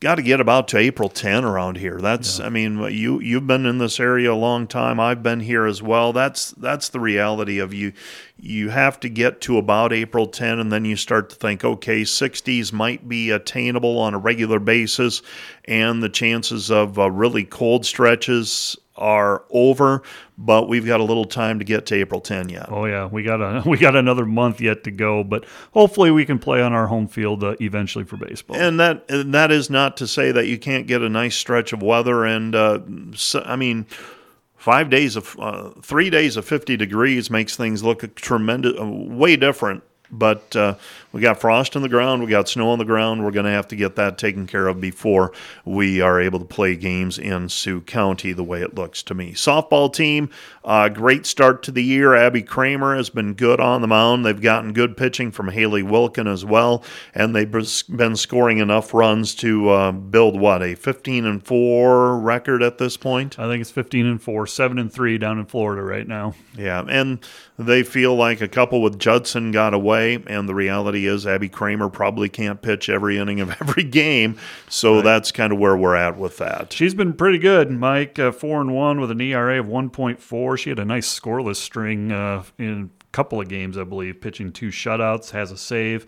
Got 0.00 0.14
to 0.14 0.22
get 0.22 0.40
about 0.40 0.68
to 0.68 0.76
April 0.76 1.08
10 1.08 1.44
around 1.44 1.76
here. 1.76 2.00
That's 2.00 2.38
I 2.38 2.50
mean, 2.50 2.78
you 2.92 3.18
you've 3.20 3.48
been 3.48 3.66
in 3.66 3.78
this 3.78 3.98
area 3.98 4.32
a 4.32 4.34
long 4.34 4.68
time. 4.68 5.00
I've 5.00 5.24
been 5.24 5.40
here 5.40 5.66
as 5.66 5.82
well. 5.82 6.12
That's 6.12 6.52
that's 6.52 6.88
the 6.90 7.00
reality 7.00 7.58
of 7.58 7.74
you 7.74 7.92
you 8.38 8.68
have 8.68 9.00
to 9.00 9.08
get 9.08 9.40
to 9.40 9.58
about 9.58 9.92
April 9.92 10.28
10 10.28 10.60
and 10.60 10.70
then 10.70 10.84
you 10.84 10.94
start 10.94 11.30
to 11.30 11.36
think 11.36 11.64
okay, 11.64 12.02
60s 12.02 12.72
might 12.72 13.08
be 13.08 13.30
attainable 13.30 13.98
on 13.98 14.14
a 14.14 14.18
regular 14.18 14.60
basis 14.60 15.20
and 15.64 16.00
the 16.00 16.08
chances 16.08 16.70
of 16.70 16.96
uh, 16.96 17.10
really 17.10 17.44
cold 17.44 17.84
stretches 17.84 18.76
are 18.98 19.44
over, 19.50 20.02
but 20.36 20.68
we've 20.68 20.84
got 20.84 21.00
a 21.00 21.04
little 21.04 21.24
time 21.24 21.58
to 21.58 21.64
get 21.64 21.86
to 21.86 21.94
April 21.94 22.20
10 22.20 22.48
yet. 22.50 22.66
Oh 22.70 22.84
yeah, 22.84 23.06
we 23.06 23.22
got 23.22 23.40
a 23.40 23.62
we 23.68 23.78
got 23.78 23.96
another 23.96 24.26
month 24.26 24.60
yet 24.60 24.84
to 24.84 24.90
go, 24.90 25.24
but 25.24 25.44
hopefully 25.72 26.10
we 26.10 26.26
can 26.26 26.38
play 26.38 26.60
on 26.60 26.72
our 26.72 26.88
home 26.88 27.08
field 27.08 27.42
uh, 27.42 27.54
eventually 27.60 28.04
for 28.04 28.16
baseball. 28.16 28.56
And 28.56 28.78
that 28.80 29.04
and 29.08 29.32
that 29.34 29.50
is 29.50 29.70
not 29.70 29.96
to 29.98 30.06
say 30.06 30.32
that 30.32 30.46
you 30.46 30.58
can't 30.58 30.86
get 30.86 31.02
a 31.02 31.08
nice 31.08 31.36
stretch 31.36 31.72
of 31.72 31.82
weather. 31.82 32.24
And 32.24 32.54
uh, 32.54 32.80
so, 33.14 33.42
I 33.46 33.56
mean, 33.56 33.86
five 34.56 34.90
days 34.90 35.16
of 35.16 35.36
uh, 35.38 35.70
three 35.82 36.10
days 36.10 36.36
of 36.36 36.44
50 36.44 36.76
degrees 36.76 37.30
makes 37.30 37.56
things 37.56 37.82
look 37.82 38.14
tremendous, 38.16 38.78
uh, 38.78 38.86
way 38.86 39.36
different. 39.36 39.82
But 40.10 40.54
uh, 40.56 40.76
we 41.12 41.20
got 41.20 41.40
frost 41.40 41.76
on 41.76 41.82
the 41.82 41.88
ground, 41.88 42.22
we 42.22 42.28
got 42.28 42.48
snow 42.48 42.70
on 42.70 42.78
the 42.78 42.84
ground. 42.84 43.24
We're 43.24 43.30
going 43.30 43.46
to 43.46 43.50
have 43.50 43.68
to 43.68 43.76
get 43.76 43.96
that 43.96 44.18
taken 44.18 44.46
care 44.46 44.66
of 44.66 44.80
before 44.80 45.32
we 45.64 46.00
are 46.00 46.20
able 46.20 46.38
to 46.38 46.44
play 46.44 46.76
games 46.76 47.18
in 47.18 47.48
Sioux 47.48 47.80
County 47.80 48.32
the 48.32 48.44
way 48.44 48.62
it 48.62 48.74
looks 48.74 49.02
to 49.04 49.14
me. 49.14 49.32
Softball 49.32 49.92
team, 49.92 50.30
uh, 50.64 50.88
great 50.88 51.26
start 51.26 51.62
to 51.64 51.72
the 51.72 51.82
year. 51.82 52.14
Abby 52.14 52.42
Kramer 52.42 52.96
has 52.96 53.10
been 53.10 53.34
good 53.34 53.60
on 53.60 53.80
the 53.80 53.86
mound. 53.86 54.24
They've 54.24 54.40
gotten 54.40 54.72
good 54.72 54.96
pitching 54.96 55.30
from 55.30 55.48
Haley 55.48 55.82
Wilkin 55.82 56.26
as 56.26 56.44
well, 56.44 56.82
and 57.14 57.34
they've 57.34 57.50
been 57.50 58.16
scoring 58.16 58.58
enough 58.58 58.94
runs 58.94 59.34
to 59.36 59.68
uh, 59.68 59.92
build 59.92 60.38
what 60.38 60.62
a 60.62 60.74
15 60.74 61.24
and 61.26 61.44
four 61.44 62.18
record 62.18 62.62
at 62.62 62.78
this 62.78 62.96
point. 62.96 63.38
I 63.38 63.48
think 63.48 63.60
it's 63.60 63.70
15 63.70 64.06
and 64.06 64.22
4, 64.22 64.46
7 64.46 64.78
and 64.78 64.92
3 64.92 65.18
down 65.18 65.38
in 65.38 65.46
Florida 65.46 65.82
right 65.82 66.06
now. 66.06 66.34
Yeah, 66.56 66.84
and 66.88 67.24
they 67.58 67.82
feel 67.82 68.14
like 68.14 68.40
a 68.40 68.48
couple 68.48 68.80
with 68.80 68.98
Judson 68.98 69.50
got 69.50 69.74
away, 69.74 70.22
and 70.28 70.48
the 70.48 70.54
reality 70.54 71.06
is 71.06 71.26
Abby 71.26 71.48
Kramer 71.48 71.88
probably 71.88 72.28
can't 72.28 72.62
pitch 72.62 72.88
every 72.88 73.18
inning 73.18 73.40
of 73.40 73.50
every 73.60 73.82
game, 73.82 74.38
so 74.68 75.02
that's 75.02 75.32
kind 75.32 75.52
of 75.52 75.58
where 75.58 75.76
we're 75.76 75.96
at 75.96 76.16
with 76.16 76.36
that. 76.38 76.72
She's 76.72 76.94
been 76.94 77.12
pretty 77.12 77.38
good, 77.38 77.70
Mike. 77.70 78.18
Uh, 78.18 78.30
four 78.30 78.60
and 78.60 78.74
one 78.74 79.00
with 79.00 79.10
an 79.10 79.20
ERA 79.20 79.58
of 79.58 79.66
1.4. 79.66 80.58
She 80.58 80.70
had 80.70 80.78
a 80.78 80.84
nice 80.84 81.18
scoreless 81.18 81.56
string 81.56 82.12
uh, 82.12 82.44
in 82.58 82.90
a 83.00 83.06
couple 83.12 83.40
of 83.40 83.48
games, 83.48 83.76
I 83.76 83.84
believe, 83.84 84.20
pitching 84.20 84.52
two 84.52 84.68
shutouts, 84.68 85.30
has 85.30 85.50
a 85.50 85.56
save. 85.56 86.06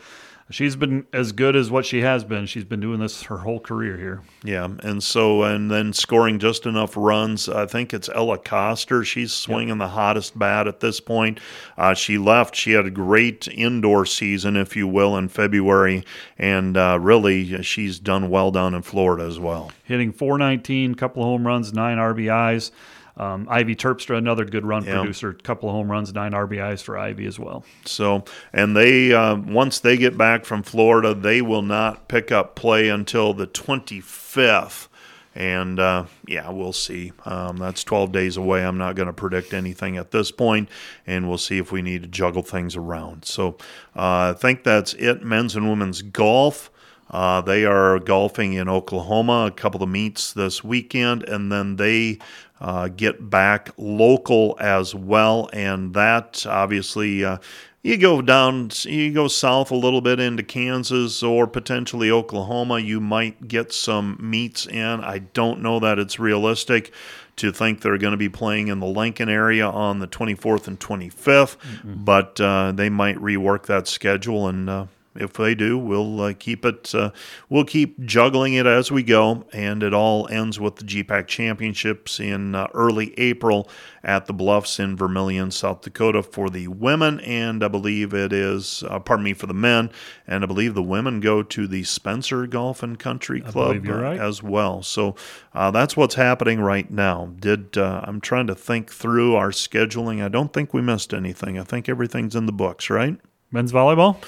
She's 0.50 0.74
been 0.74 1.06
as 1.12 1.30
good 1.30 1.54
as 1.54 1.70
what 1.70 1.86
she 1.86 2.00
has 2.00 2.24
been. 2.24 2.46
She's 2.46 2.64
been 2.64 2.80
doing 2.80 2.98
this 2.98 3.22
her 3.24 3.38
whole 3.38 3.60
career 3.60 3.96
here. 3.96 4.22
Yeah, 4.42 4.68
and 4.82 5.02
so 5.02 5.44
and 5.44 5.70
then 5.70 5.92
scoring 5.92 6.40
just 6.40 6.66
enough 6.66 6.96
runs. 6.96 7.48
I 7.48 7.66
think 7.66 7.94
it's 7.94 8.08
Ella 8.12 8.36
Coster. 8.36 9.04
She's 9.04 9.32
swinging 9.32 9.78
the 9.78 9.88
hottest 9.88 10.38
bat 10.38 10.66
at 10.66 10.80
this 10.80 10.98
point. 10.98 11.38
Uh, 11.78 11.94
she 11.94 12.18
left. 12.18 12.56
She 12.56 12.72
had 12.72 12.84
a 12.84 12.90
great 12.90 13.46
indoor 13.48 14.04
season, 14.04 14.56
if 14.56 14.74
you 14.74 14.88
will, 14.88 15.16
in 15.16 15.28
February, 15.28 16.04
and 16.36 16.76
uh, 16.76 16.98
really 17.00 17.62
she's 17.62 18.00
done 18.00 18.28
well 18.28 18.50
down 18.50 18.74
in 18.74 18.82
Florida 18.82 19.24
as 19.24 19.38
well. 19.38 19.70
Hitting 19.84 20.12
419, 20.12 20.96
couple 20.96 21.22
of 21.22 21.28
home 21.28 21.46
runs, 21.46 21.72
nine 21.72 21.98
RBIs. 21.98 22.72
Um, 23.20 23.46
Ivy 23.50 23.76
Terpstra, 23.76 24.16
another 24.16 24.44
good 24.46 24.64
run 24.64 24.84
Yeah. 24.84 24.98
producer, 25.00 25.34
couple 25.34 25.68
of 25.68 25.74
home 25.74 25.90
runs, 25.90 26.14
nine 26.14 26.32
RBIs 26.32 26.82
for 26.82 26.96
Ivy 26.96 27.26
as 27.26 27.38
well. 27.38 27.64
So, 27.84 28.24
and 28.52 28.74
they 28.74 29.12
uh, 29.12 29.36
once 29.36 29.78
they 29.78 29.96
get 29.98 30.16
back 30.16 30.44
from 30.46 30.62
Florida, 30.62 31.12
they 31.12 31.42
will 31.42 31.62
not 31.62 32.08
pick 32.08 32.32
up 32.32 32.56
play 32.56 32.88
until 32.88 33.34
the 33.34 33.46
25th. 33.46 34.88
And 35.34 35.78
uh, 35.78 36.06
yeah, 36.26 36.50
we'll 36.50 36.72
see. 36.72 37.12
Um, 37.24 37.56
that's 37.58 37.84
12 37.84 38.10
days 38.10 38.36
away. 38.36 38.64
I'm 38.64 38.78
not 38.78 38.96
going 38.96 39.06
to 39.06 39.12
predict 39.12 39.52
anything 39.54 39.96
at 39.96 40.10
this 40.10 40.30
point, 40.32 40.68
and 41.06 41.28
we'll 41.28 41.38
see 41.38 41.58
if 41.58 41.70
we 41.70 41.82
need 41.82 42.02
to 42.02 42.08
juggle 42.08 42.42
things 42.42 42.74
around. 42.74 43.24
So, 43.24 43.56
uh, 43.94 44.32
I 44.34 44.36
think 44.36 44.64
that's 44.64 44.94
it. 44.94 45.22
Men's 45.24 45.54
and 45.56 45.68
women's 45.68 46.02
golf. 46.02 46.70
Uh, 47.10 47.40
they 47.40 47.64
are 47.64 47.98
golfing 47.98 48.52
in 48.54 48.68
Oklahoma, 48.68 49.46
a 49.46 49.50
couple 49.50 49.82
of 49.82 49.88
meets 49.88 50.32
this 50.32 50.62
weekend, 50.62 51.24
and 51.24 51.50
then 51.50 51.74
they 51.76 52.18
uh, 52.60 52.88
get 52.88 53.30
back 53.30 53.70
local 53.76 54.56
as 54.60 54.94
well. 54.94 55.48
And 55.52 55.94
that 55.94 56.44
obviously, 56.46 57.24
uh, 57.24 57.38
you 57.82 57.96
go 57.96 58.20
down, 58.20 58.70
you 58.82 59.12
go 59.12 59.26
south 59.28 59.70
a 59.70 59.74
little 59.76 60.02
bit 60.02 60.20
into 60.20 60.42
Kansas 60.42 61.22
or 61.22 61.46
potentially 61.46 62.10
Oklahoma, 62.10 62.78
you 62.78 63.00
might 63.00 63.48
get 63.48 63.72
some 63.72 64.18
meets 64.20 64.66
in. 64.66 65.00
I 65.00 65.20
don't 65.20 65.62
know 65.62 65.80
that 65.80 65.98
it's 65.98 66.18
realistic 66.18 66.92
to 67.36 67.50
think 67.50 67.80
they're 67.80 67.96
going 67.96 68.10
to 68.10 68.18
be 68.18 68.28
playing 68.28 68.68
in 68.68 68.80
the 68.80 68.86
Lincoln 68.86 69.30
area 69.30 69.66
on 69.66 69.98
the 69.98 70.06
24th 70.06 70.66
and 70.68 70.78
25th, 70.78 71.56
but 72.04 72.38
uh, 72.38 72.72
they 72.72 72.90
might 72.90 73.16
rework 73.16 73.66
that 73.66 73.88
schedule 73.88 74.46
and. 74.48 74.88
If 75.20 75.34
they 75.34 75.54
do, 75.54 75.78
we'll 75.78 76.20
uh, 76.20 76.34
keep 76.38 76.64
it. 76.64 76.94
Uh, 76.94 77.10
we'll 77.48 77.64
keep 77.64 78.00
juggling 78.04 78.54
it 78.54 78.66
as 78.66 78.90
we 78.90 79.02
go, 79.02 79.44
and 79.52 79.82
it 79.82 79.94
all 79.94 80.28
ends 80.28 80.58
with 80.58 80.76
the 80.76 80.84
GPAC 80.84 81.26
Championships 81.26 82.18
in 82.18 82.54
uh, 82.54 82.68
early 82.74 83.18
April 83.18 83.68
at 84.02 84.26
the 84.26 84.32
Bluffs 84.32 84.78
in 84.78 84.96
Vermillion, 84.96 85.50
South 85.50 85.82
Dakota, 85.82 86.22
for 86.22 86.48
the 86.48 86.68
women, 86.68 87.20
and 87.20 87.62
I 87.62 87.68
believe 87.68 88.14
it 88.14 88.32
is. 88.32 88.82
Uh, 88.88 88.98
pardon 88.98 89.24
me 89.24 89.34
for 89.34 89.46
the 89.46 89.54
men, 89.54 89.90
and 90.26 90.42
I 90.42 90.46
believe 90.46 90.74
the 90.74 90.82
women 90.82 91.20
go 91.20 91.42
to 91.42 91.66
the 91.66 91.84
Spencer 91.84 92.46
Golf 92.46 92.82
and 92.82 92.98
Country 92.98 93.40
Club 93.40 93.86
uh, 93.86 93.92
right. 93.92 94.18
as 94.18 94.42
well. 94.42 94.82
So 94.82 95.16
uh, 95.54 95.70
that's 95.70 95.96
what's 95.96 96.14
happening 96.14 96.60
right 96.60 96.90
now. 96.90 97.32
Did 97.38 97.76
uh, 97.76 98.00
I'm 98.04 98.20
trying 98.20 98.46
to 98.46 98.54
think 98.54 98.90
through 98.90 99.34
our 99.34 99.50
scheduling. 99.50 100.24
I 100.24 100.28
don't 100.28 100.52
think 100.52 100.72
we 100.72 100.80
missed 100.80 101.12
anything. 101.12 101.58
I 101.58 101.64
think 101.64 101.88
everything's 101.88 102.34
in 102.34 102.46
the 102.46 102.52
books, 102.52 102.88
right? 102.88 103.18
Men's 103.50 103.72
volleyball? 103.72 104.22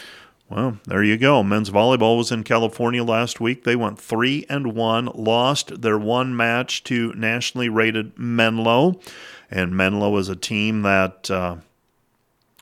Well, 0.52 0.76
there 0.84 1.02
you 1.02 1.16
go. 1.16 1.42
Men's 1.42 1.70
volleyball 1.70 2.18
was 2.18 2.30
in 2.30 2.44
California 2.44 3.02
last 3.02 3.40
week. 3.40 3.64
They 3.64 3.74
went 3.74 3.98
three 3.98 4.44
and 4.50 4.74
one, 4.74 5.06
lost 5.14 5.80
their 5.80 5.98
one 5.98 6.36
match 6.36 6.84
to 6.84 7.14
nationally 7.14 7.70
rated 7.70 8.18
Menlo, 8.18 9.00
and 9.50 9.74
Menlo 9.74 10.14
is 10.18 10.28
a 10.28 10.36
team 10.36 10.82
that 10.82 11.30
uh, 11.30 11.56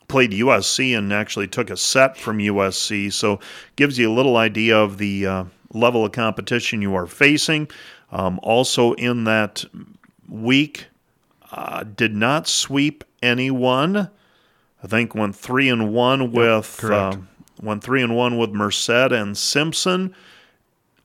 played 0.07 0.31
USC 0.31 0.97
and 0.97 1.13
actually 1.13 1.49
took 1.49 1.69
a 1.69 1.77
set 1.77 2.17
from 2.17 2.39
USC. 2.39 3.13
So 3.13 3.41
gives 3.75 3.99
you 3.99 4.09
a 4.09 4.15
little 4.15 4.37
idea 4.37 4.79
of 4.79 4.99
the 4.99 5.27
uh, 5.27 5.45
level 5.73 6.05
of 6.05 6.13
competition 6.13 6.83
you 6.83 6.95
are 6.95 7.09
facing. 7.09 7.69
Um, 8.13 8.39
also 8.45 8.93
in 8.93 9.25
that 9.25 9.65
week, 10.29 10.87
uh, 11.51 11.83
did 11.83 12.15
not 12.15 12.47
sweep 12.47 13.03
anyone. 13.21 14.11
I 14.81 14.87
think 14.87 15.17
went 15.17 15.35
three 15.35 15.69
and 15.69 15.93
one 15.93 16.31
with 16.31 16.85
uh, 16.85 17.17
went 17.63 17.83
three 17.83 18.03
and 18.03 18.17
one 18.17 18.39
with 18.39 18.51
Merced 18.51 18.91
and 18.91 19.37
Simpson. 19.37 20.15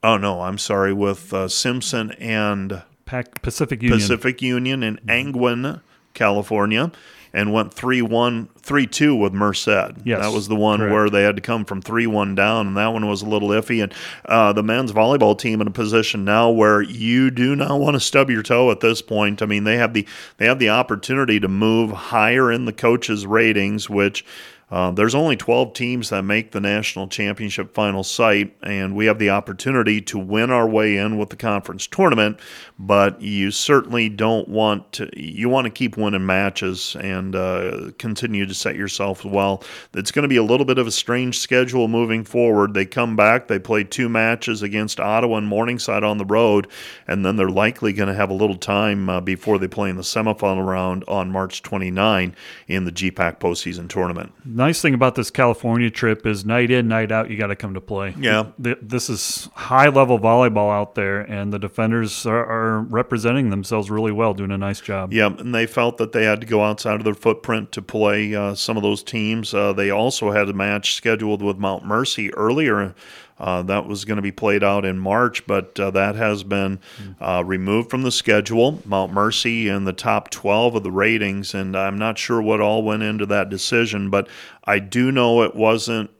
Oh 0.03 0.17
no, 0.17 0.41
I'm 0.41 0.57
sorry, 0.57 0.93
with 0.93 1.33
uh, 1.33 1.47
Simpson 1.47 2.11
and 2.11 2.83
Pac- 3.05 3.41
Pacific 3.41 3.81
Union. 3.81 3.99
Pacific 3.99 4.41
Union 4.41 4.83
in 4.83 4.99
Angwin, 5.07 5.81
California, 6.13 6.91
and 7.35 7.51
went 7.51 7.73
3 7.73 8.01
1, 8.01 8.49
3 8.57 8.87
2 8.87 9.15
with 9.15 9.33
Merced. 9.33 9.67
Yes, 10.03 10.21
that 10.21 10.31
was 10.31 10.47
the 10.47 10.55
one 10.55 10.79
correct. 10.79 10.93
where 10.93 11.09
they 11.09 11.23
had 11.23 11.35
to 11.35 11.41
come 11.41 11.65
from 11.65 11.81
3 11.81 12.07
1 12.07 12.33
down, 12.33 12.67
and 12.67 12.77
that 12.77 12.87
one 12.87 13.07
was 13.07 13.21
a 13.21 13.25
little 13.25 13.49
iffy. 13.49 13.83
And 13.83 13.93
uh, 14.25 14.53
the 14.53 14.63
men's 14.63 14.93
volleyball 14.93 15.37
team 15.37 15.59
in 15.59 15.67
a 15.67 15.71
position 15.71 16.23
now 16.23 16.49
where 16.49 16.81
you 16.81 17.29
do 17.29 17.55
not 17.55 17.79
want 17.79 17.95
to 17.95 17.99
stub 17.99 18.29
your 18.29 18.41
toe 18.41 18.71
at 18.71 18.79
this 18.79 19.01
point. 19.01 19.41
I 19.41 19.45
mean, 19.45 19.65
they 19.65 19.77
have 19.77 19.93
the 19.93 20.07
they 20.37 20.45
have 20.45 20.59
the 20.59 20.69
opportunity 20.69 21.39
to 21.41 21.47
move 21.47 21.91
higher 21.91 22.51
in 22.51 22.65
the 22.65 22.73
coaches' 22.73 23.25
ratings, 23.25 23.89
which. 23.89 24.25
Uh, 24.71 24.89
there's 24.89 25.13
only 25.13 25.37
12 25.37 25.73
teams 25.73 26.09
that 26.09 26.23
make 26.23 26.51
the 26.51 26.59
national 26.59 27.07
championship 27.07 27.73
final 27.75 28.03
site, 28.03 28.55
and 28.63 28.95
we 28.95 29.05
have 29.05 29.19
the 29.19 29.29
opportunity 29.29 30.01
to 30.01 30.17
win 30.17 30.49
our 30.49 30.67
way 30.67 30.97
in 30.97 31.17
with 31.17 31.29
the 31.29 31.35
conference 31.35 31.85
tournament. 31.85 32.39
But 32.79 33.21
you 33.21 33.51
certainly 33.51 34.09
don't 34.09 34.47
want 34.47 34.91
to. 34.93 35.09
You 35.15 35.49
want 35.49 35.65
to 35.65 35.71
keep 35.71 35.97
winning 35.97 36.25
matches 36.25 36.95
and 36.99 37.35
uh, 37.35 37.91
continue 37.99 38.45
to 38.45 38.53
set 38.53 38.75
yourself 38.75 39.23
well. 39.23 39.63
It's 39.93 40.11
going 40.11 40.23
to 40.23 40.29
be 40.29 40.37
a 40.37 40.43
little 40.43 40.65
bit 40.65 40.79
of 40.79 40.87
a 40.87 40.91
strange 40.91 41.39
schedule 41.39 41.87
moving 41.87 42.23
forward. 42.23 42.73
They 42.73 42.85
come 42.85 43.15
back, 43.15 43.47
they 43.47 43.59
play 43.59 43.83
two 43.83 44.09
matches 44.09 44.61
against 44.63 44.99
Ottawa 44.99 45.37
and 45.37 45.47
Morningside 45.47 46.03
on 46.03 46.17
the 46.17 46.25
road, 46.25 46.67
and 47.07 47.23
then 47.23 47.35
they're 47.35 47.49
likely 47.49 47.93
going 47.93 48.09
to 48.09 48.15
have 48.15 48.29
a 48.29 48.33
little 48.33 48.57
time 48.57 49.09
uh, 49.09 49.21
before 49.21 49.59
they 49.59 49.67
play 49.67 49.89
in 49.89 49.95
the 49.95 50.01
semifinal 50.01 50.65
round 50.65 51.03
on 51.07 51.31
March 51.31 51.61
29 51.61 52.35
in 52.67 52.85
the 52.85 52.91
GPAC 52.91 53.39
postseason 53.39 53.87
tournament. 53.87 54.33
Nice 54.55 54.81
thing 54.81 54.93
about 54.93 55.15
this 55.15 55.29
California 55.31 55.89
trip 55.89 56.25
is 56.25 56.45
night 56.45 56.71
in, 56.71 56.87
night 56.87 57.11
out, 57.11 57.29
you 57.29 57.37
got 57.37 57.47
to 57.47 57.57
come 57.57 57.73
to 57.73 57.81
play. 57.81 58.15
Yeah. 58.17 58.51
This 58.57 59.09
is 59.09 59.49
high 59.53 59.89
level 59.89 60.17
volleyball 60.17 60.73
out 60.73 60.95
there, 60.95 61.19
and 61.19 61.51
the 61.51 61.59
defenders 61.59 62.25
are, 62.25 62.45
are 62.45 62.79
representing 62.83 63.49
themselves 63.49 63.91
really 63.91 64.13
well, 64.13 64.33
doing 64.33 64.51
a 64.51 64.57
nice 64.57 64.79
job. 64.79 65.11
Yeah, 65.11 65.25
and 65.25 65.53
they 65.53 65.65
felt 65.65 65.97
that 65.97 66.13
they 66.13 66.23
had 66.23 66.39
to 66.39 66.47
go 66.47 66.63
outside 66.63 66.95
of 66.95 67.03
their 67.03 67.13
footprint 67.13 67.73
to 67.73 67.81
play 67.81 68.33
uh, 68.33 68.55
some 68.55 68.77
of 68.77 68.83
those 68.83 69.03
teams. 69.03 69.53
Uh, 69.53 69.73
they 69.73 69.89
also 69.89 70.31
had 70.31 70.47
a 70.47 70.53
match 70.53 70.93
scheduled 70.93 71.41
with 71.41 71.57
Mount 71.57 71.83
Mercy 71.83 72.33
earlier. 72.33 72.95
Uh, 73.37 73.61
that 73.63 73.85
was 73.85 74.05
going 74.05 74.15
to 74.15 74.21
be 74.21 74.31
played 74.31 74.63
out 74.63 74.85
in 74.85 74.97
March, 74.97 75.45
but 75.45 75.77
uh, 75.79 75.91
that 75.91 76.15
has 76.15 76.43
been 76.43 76.79
uh, 77.19 77.43
removed 77.45 77.89
from 77.89 78.03
the 78.03 78.11
schedule. 78.11 78.81
Mount 78.85 79.11
Mercy 79.11 79.67
in 79.67 79.83
the 79.83 79.91
top 79.91 80.29
12 80.29 80.75
of 80.75 80.83
the 80.83 80.91
ratings, 80.91 81.53
and 81.53 81.75
I'm 81.75 81.97
not 81.97 82.17
sure 82.17 82.41
what 82.41 82.61
all 82.61 82.81
went 82.81 83.03
into 83.03 83.25
that 83.25 83.49
decision, 83.49 84.09
but 84.09 84.29
I 84.63 84.79
do 84.79 85.11
know 85.11 85.43
it 85.43 85.53
wasn't 85.53 86.11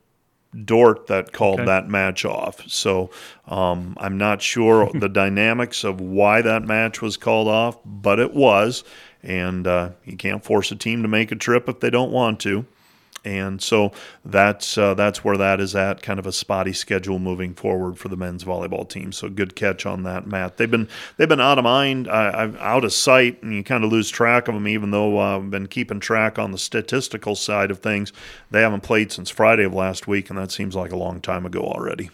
Dordt 0.64 1.08
that 1.08 1.32
called 1.34 1.60
Okay. 1.62 1.66
that 1.66 1.90
match 1.90 2.24
off. 2.26 2.62
So 2.70 3.10
um, 3.48 3.96
I'm 4.00 4.18
not 4.18 4.42
sure 4.42 4.90
the 4.94 5.10
dynamics 5.10 5.84
of 5.84 6.00
why 6.02 6.42
that 6.42 6.64
match 6.64 7.02
was 7.02 7.18
called 7.18 7.48
off, 7.48 7.78
but 7.86 8.20
it 8.20 8.34
was. 8.34 8.84
And 9.24 9.66
uh, 9.68 9.90
you 10.06 10.16
can't 10.18 10.44
force 10.44 10.72
a 10.72 10.76
team 10.76 11.02
to 11.02 11.08
make 11.08 11.32
a 11.32 11.36
trip 11.36 11.68
if 11.68 11.80
they 11.80 11.90
don't 11.90 12.12
want 12.12 12.40
to. 12.42 12.66
And 13.26 13.60
so 13.60 13.92
that's 14.24 14.78
uh, 14.78 14.94
that's 14.94 15.24
where 15.24 15.36
that 15.36 15.60
is 15.60 15.76
at, 15.76 16.04
kind 16.04 16.20
of 16.20 16.28
a 16.28 16.32
spotty 16.32 16.74
schedule 16.74 17.18
moving 17.18 17.56
forward 17.56 17.98
for 17.98 18.08
the 18.08 18.16
men's 18.16 18.44
volleyball 18.44 18.88
team. 18.88 19.12
So 19.12 19.30
good 19.30 19.56
catch 19.56 19.88
on 19.88 20.04
that, 20.04 20.28
Matt. 20.28 20.58
They've 20.58 20.70
been 20.70 20.88
they've 21.18 21.28
been 21.28 21.42
out 21.42 21.58
of 21.58 21.64
mind, 21.64 22.08
uh, 22.08 22.52
out 22.60 22.86
of 22.86 22.94
sight, 22.94 23.42
and 23.42 23.54
you 23.54 23.64
kind 23.64 23.84
of 23.84 23.92
lose 23.92 24.10
track 24.10 24.48
of 24.48 24.54
them. 24.54 24.68
Even 24.68 24.92
though 24.92 25.20
uh, 25.20 25.38
I've 25.38 25.50
been 25.50 25.68
keeping 25.68 26.00
track 26.00 26.38
on 26.38 26.52
the 26.52 26.60
statistical 26.60 27.36
side 27.36 27.72
of 27.72 27.80
things, 27.80 28.14
they 28.52 28.62
haven't 28.62 28.84
played 28.84 29.12
since 29.12 29.32
Friday 29.32 29.64
of 29.64 29.74
last 29.74 30.08
week, 30.08 30.30
and 30.30 30.38
that 30.38 30.52
seems 30.52 30.76
like 30.76 30.92
a 30.92 30.98
long 30.98 31.20
time 31.20 31.48
ago 31.48 31.62
already. 31.62 32.12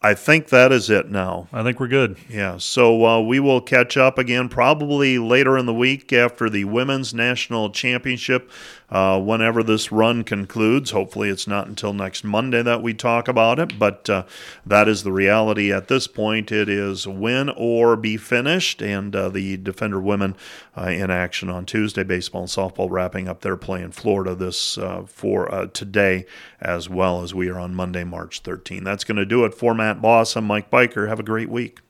I 0.00 0.14
think 0.14 0.50
that 0.50 0.70
is 0.70 0.90
it 0.90 1.10
now. 1.10 1.48
I 1.52 1.64
think 1.64 1.80
we're 1.80 1.88
good. 1.88 2.18
Yeah, 2.28 2.58
so 2.58 3.04
uh, 3.04 3.20
we 3.20 3.40
will 3.40 3.60
catch 3.60 3.96
up 3.96 4.16
again 4.16 4.48
probably 4.48 5.18
later 5.18 5.58
in 5.58 5.66
the 5.66 5.74
week 5.74 6.12
after 6.12 6.48
the 6.48 6.64
Women's 6.66 7.12
National 7.12 7.70
Championship, 7.70 8.48
uh, 8.90 9.20
whenever 9.20 9.62
this 9.62 9.92
run 9.92 10.24
concludes. 10.24 10.90
Hopefully, 10.92 11.28
it's 11.28 11.46
not 11.46 11.66
until 11.66 11.92
next 11.92 12.24
Monday 12.24 12.62
that 12.62 12.82
we 12.82 12.94
talk 12.94 13.28
about 13.28 13.58
it, 13.58 13.78
but 13.78 14.08
uh, 14.08 14.24
that 14.64 14.88
is 14.88 15.02
the 15.02 15.12
reality 15.12 15.72
at 15.72 15.88
this 15.88 16.06
point. 16.06 16.50
It 16.50 16.68
is 16.68 17.06
win 17.06 17.50
or 17.50 17.96
be 17.96 18.16
finished, 18.16 18.80
and 18.80 19.14
uh, 19.14 19.28
the 19.28 19.56
Defender 19.58 20.00
women 20.00 20.36
uh, 20.76 20.88
in 20.88 21.10
action 21.10 21.50
on 21.50 21.66
Tuesday. 21.66 22.02
Baseball 22.02 22.42
and 22.42 22.50
softball 22.50 22.90
wrapping 22.90 23.28
up 23.28 23.42
their 23.42 23.56
play 23.56 23.82
in 23.82 23.92
Florida 23.92 24.34
this 24.34 24.78
uh, 24.78 25.02
for 25.06 25.52
uh, 25.52 25.66
today, 25.66 26.24
as 26.60 26.88
well 26.88 27.22
as 27.22 27.34
we 27.34 27.48
are 27.48 27.58
on 27.58 27.74
Monday, 27.74 28.04
March 28.04 28.40
13. 28.40 28.84
That's 28.84 29.04
going 29.04 29.16
to 29.16 29.26
do 29.26 29.44
it 29.44 29.54
for 29.54 29.74
Matt 29.74 30.00
Boss. 30.00 30.36
I'm 30.36 30.44
Mike 30.44 30.70
Byker. 30.70 31.08
Have 31.08 31.20
a 31.20 31.24
great 31.24 31.50
week. 31.50 31.80